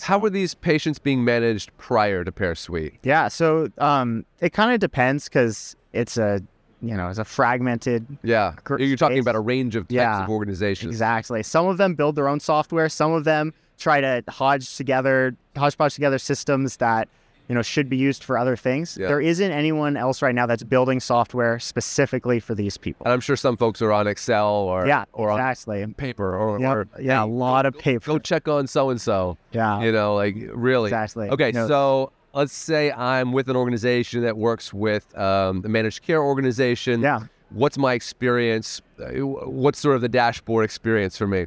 How 0.00 0.18
were 0.18 0.30
these 0.30 0.54
patients 0.54 0.98
being 0.98 1.24
managed 1.24 1.76
prior 1.76 2.24
to 2.24 2.32
PearSuite? 2.32 2.94
Yeah, 3.02 3.28
so 3.28 3.68
um, 3.78 4.24
it 4.40 4.52
kind 4.52 4.72
of 4.72 4.80
depends 4.80 5.24
because 5.28 5.76
it's 5.92 6.16
a 6.16 6.40
you 6.82 6.96
know 6.96 7.08
it's 7.08 7.18
a 7.18 7.24
fragmented. 7.26 8.06
Yeah, 8.22 8.54
you're 8.78 8.96
talking 8.96 9.16
space. 9.16 9.20
about 9.22 9.34
a 9.34 9.40
range 9.40 9.76
of 9.76 9.84
types 9.84 9.92
Yeah, 9.94 10.24
of 10.24 10.30
organizations. 10.30 10.90
Exactly. 10.92 11.42
Some 11.42 11.66
of 11.66 11.76
them 11.76 11.94
build 11.94 12.16
their 12.16 12.28
own 12.28 12.40
software. 12.40 12.88
Some 12.88 13.12
of 13.12 13.24
them 13.24 13.52
try 13.76 14.00
to 14.00 14.22
hodge 14.28 14.76
together, 14.76 15.36
hodgepodge 15.56 15.94
together 15.94 16.18
systems 16.18 16.78
that 16.78 17.08
you 17.50 17.54
know 17.56 17.62
should 17.62 17.88
be 17.90 17.96
used 17.96 18.22
for 18.22 18.38
other 18.38 18.54
things. 18.56 18.96
Yeah. 18.96 19.08
There 19.08 19.20
isn't 19.20 19.50
anyone 19.50 19.96
else 19.96 20.22
right 20.22 20.34
now 20.34 20.46
that's 20.46 20.62
building 20.62 21.00
software 21.00 21.58
specifically 21.58 22.38
for 22.38 22.54
these 22.54 22.76
people. 22.78 23.04
And 23.04 23.12
I'm 23.12 23.18
sure 23.20 23.34
some 23.34 23.56
folks 23.56 23.82
are 23.82 23.90
on 23.92 24.06
Excel 24.06 24.46
or 24.54 24.86
yeah, 24.86 25.04
or 25.12 25.30
on 25.30 25.94
paper 25.94 26.36
or, 26.36 26.60
Yep. 26.60 26.70
or 26.76 26.88
yeah, 27.00 27.24
a 27.24 27.26
hey, 27.26 27.32
lot 27.32 27.66
of 27.66 27.76
paper. 27.76 28.06
Go 28.06 28.18
check 28.20 28.46
on 28.46 28.68
so 28.68 28.90
and 28.90 29.00
so. 29.00 29.36
yeah, 29.50 29.82
You 29.82 29.90
know, 29.90 30.14
like 30.14 30.36
really. 30.52 30.90
exactly. 30.90 31.28
Okay, 31.28 31.50
No, 31.50 31.66
so 31.66 32.12
let's 32.34 32.52
say 32.52 32.92
I'm 32.92 33.32
with 33.32 33.48
an 33.50 33.56
organization 33.56 34.22
that 34.22 34.36
works 34.36 34.72
with 34.72 35.12
um, 35.18 35.62
a 35.64 35.68
managed 35.68 36.02
care 36.02 36.22
organization. 36.22 37.00
yeah, 37.00 37.18
What's 37.50 37.76
my 37.76 37.94
experience? 37.94 38.80
Uh, 39.00 39.06
What's 39.26 39.80
sort 39.80 39.96
of 39.96 40.02
the 40.02 40.08
dashboard 40.08 40.64
experience 40.64 41.18
for 41.18 41.26
me? 41.26 41.46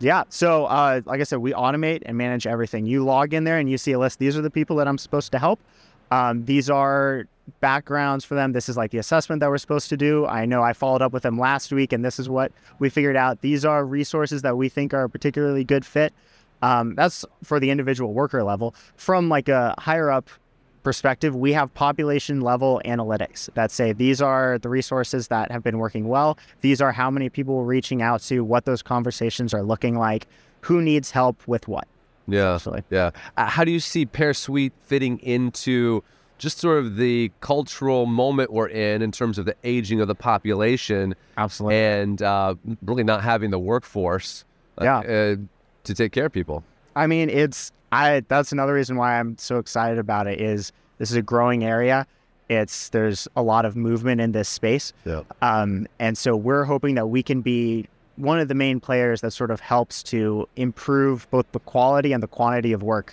Yeah. 0.00 0.24
So, 0.28 0.66
uh, 0.66 1.00
like 1.04 1.20
I 1.20 1.24
said, 1.24 1.38
we 1.38 1.52
automate 1.52 2.02
and 2.06 2.16
manage 2.16 2.46
everything. 2.46 2.86
You 2.86 3.04
log 3.04 3.34
in 3.34 3.44
there 3.44 3.58
and 3.58 3.70
you 3.70 3.78
see 3.78 3.92
a 3.92 3.98
list. 3.98 4.18
These 4.18 4.36
are 4.36 4.42
the 4.42 4.50
people 4.50 4.76
that 4.76 4.88
I'm 4.88 4.98
supposed 4.98 5.32
to 5.32 5.38
help. 5.38 5.60
Um, 6.10 6.44
these 6.44 6.70
are 6.70 7.26
backgrounds 7.60 8.24
for 8.24 8.34
them. 8.34 8.52
This 8.52 8.68
is 8.68 8.76
like 8.76 8.90
the 8.90 8.98
assessment 8.98 9.40
that 9.40 9.48
we're 9.48 9.58
supposed 9.58 9.88
to 9.90 9.96
do. 9.96 10.26
I 10.26 10.46
know 10.46 10.62
I 10.62 10.72
followed 10.72 11.02
up 11.02 11.12
with 11.12 11.22
them 11.22 11.38
last 11.38 11.72
week, 11.72 11.92
and 11.92 12.04
this 12.04 12.18
is 12.18 12.28
what 12.28 12.52
we 12.78 12.88
figured 12.88 13.16
out. 13.16 13.40
These 13.40 13.64
are 13.64 13.84
resources 13.84 14.42
that 14.42 14.56
we 14.56 14.68
think 14.68 14.94
are 14.94 15.04
a 15.04 15.10
particularly 15.10 15.64
good 15.64 15.84
fit. 15.84 16.12
Um, 16.62 16.94
that's 16.94 17.24
for 17.42 17.60
the 17.60 17.70
individual 17.70 18.12
worker 18.12 18.42
level. 18.42 18.74
From 18.96 19.28
like 19.28 19.48
a 19.48 19.74
higher 19.78 20.10
up 20.10 20.28
perspective, 20.88 21.36
we 21.36 21.52
have 21.52 21.72
population 21.74 22.40
level 22.40 22.80
analytics 22.86 23.52
that 23.52 23.70
say 23.70 23.92
these 23.92 24.22
are 24.22 24.58
the 24.58 24.70
resources 24.70 25.28
that 25.28 25.50
have 25.50 25.62
been 25.62 25.76
working 25.76 26.08
well. 26.08 26.38
These 26.62 26.80
are 26.80 26.92
how 26.92 27.10
many 27.10 27.28
people 27.28 27.56
we're 27.56 27.64
reaching 27.64 28.00
out 28.00 28.22
to, 28.22 28.42
what 28.42 28.64
those 28.64 28.80
conversations 28.82 29.52
are 29.52 29.62
looking 29.62 29.98
like, 29.98 30.26
who 30.62 30.80
needs 30.80 31.10
help 31.10 31.46
with 31.46 31.68
what. 31.68 31.86
Yeah. 32.26 32.58
Yeah. 32.88 33.10
Uh, 33.36 33.44
how 33.44 33.64
do 33.64 33.70
you 33.70 33.80
see 33.80 34.06
PearSuite 34.06 34.72
fitting 34.86 35.18
into 35.18 36.02
just 36.38 36.56
sort 36.56 36.78
of 36.78 36.96
the 36.96 37.30
cultural 37.40 38.06
moment 38.06 38.50
we're 38.50 38.68
in 38.68 39.02
in 39.02 39.12
terms 39.12 39.36
of 39.36 39.44
the 39.44 39.56
aging 39.64 40.00
of 40.00 40.08
the 40.08 40.14
population 40.14 41.14
Absolutely. 41.36 41.76
and 41.76 42.22
uh, 42.22 42.54
really 42.80 43.04
not 43.04 43.22
having 43.22 43.50
the 43.50 43.58
workforce 43.58 44.46
uh, 44.80 44.84
Yeah. 44.84 44.98
uh, 45.00 45.36
to 45.84 45.94
take 45.94 46.12
care 46.12 46.24
of 46.24 46.32
people? 46.32 46.64
I 46.96 47.06
mean, 47.06 47.28
it's 47.28 47.72
I. 47.92 48.22
That's 48.28 48.52
another 48.52 48.74
reason 48.74 48.96
why 48.96 49.18
I'm 49.18 49.36
so 49.38 49.58
excited 49.58 49.98
about 49.98 50.26
it. 50.26 50.40
Is 50.40 50.72
this 50.98 51.10
is 51.10 51.16
a 51.16 51.22
growing 51.22 51.64
area. 51.64 52.06
It's 52.48 52.88
there's 52.90 53.28
a 53.36 53.42
lot 53.42 53.64
of 53.66 53.76
movement 53.76 54.20
in 54.20 54.32
this 54.32 54.48
space, 54.48 54.92
Yeah. 55.04 55.22
um, 55.42 55.86
and 55.98 56.16
so 56.16 56.34
we're 56.34 56.64
hoping 56.64 56.94
that 56.94 57.06
we 57.08 57.22
can 57.22 57.42
be 57.42 57.86
one 58.16 58.40
of 58.40 58.48
the 58.48 58.54
main 58.54 58.80
players 58.80 59.20
that 59.20 59.30
sort 59.32 59.50
of 59.50 59.60
helps 59.60 60.02
to 60.04 60.48
improve 60.56 61.30
both 61.30 61.46
the 61.52 61.60
quality 61.60 62.12
and 62.12 62.22
the 62.22 62.26
quantity 62.26 62.72
of 62.72 62.82
work 62.82 63.06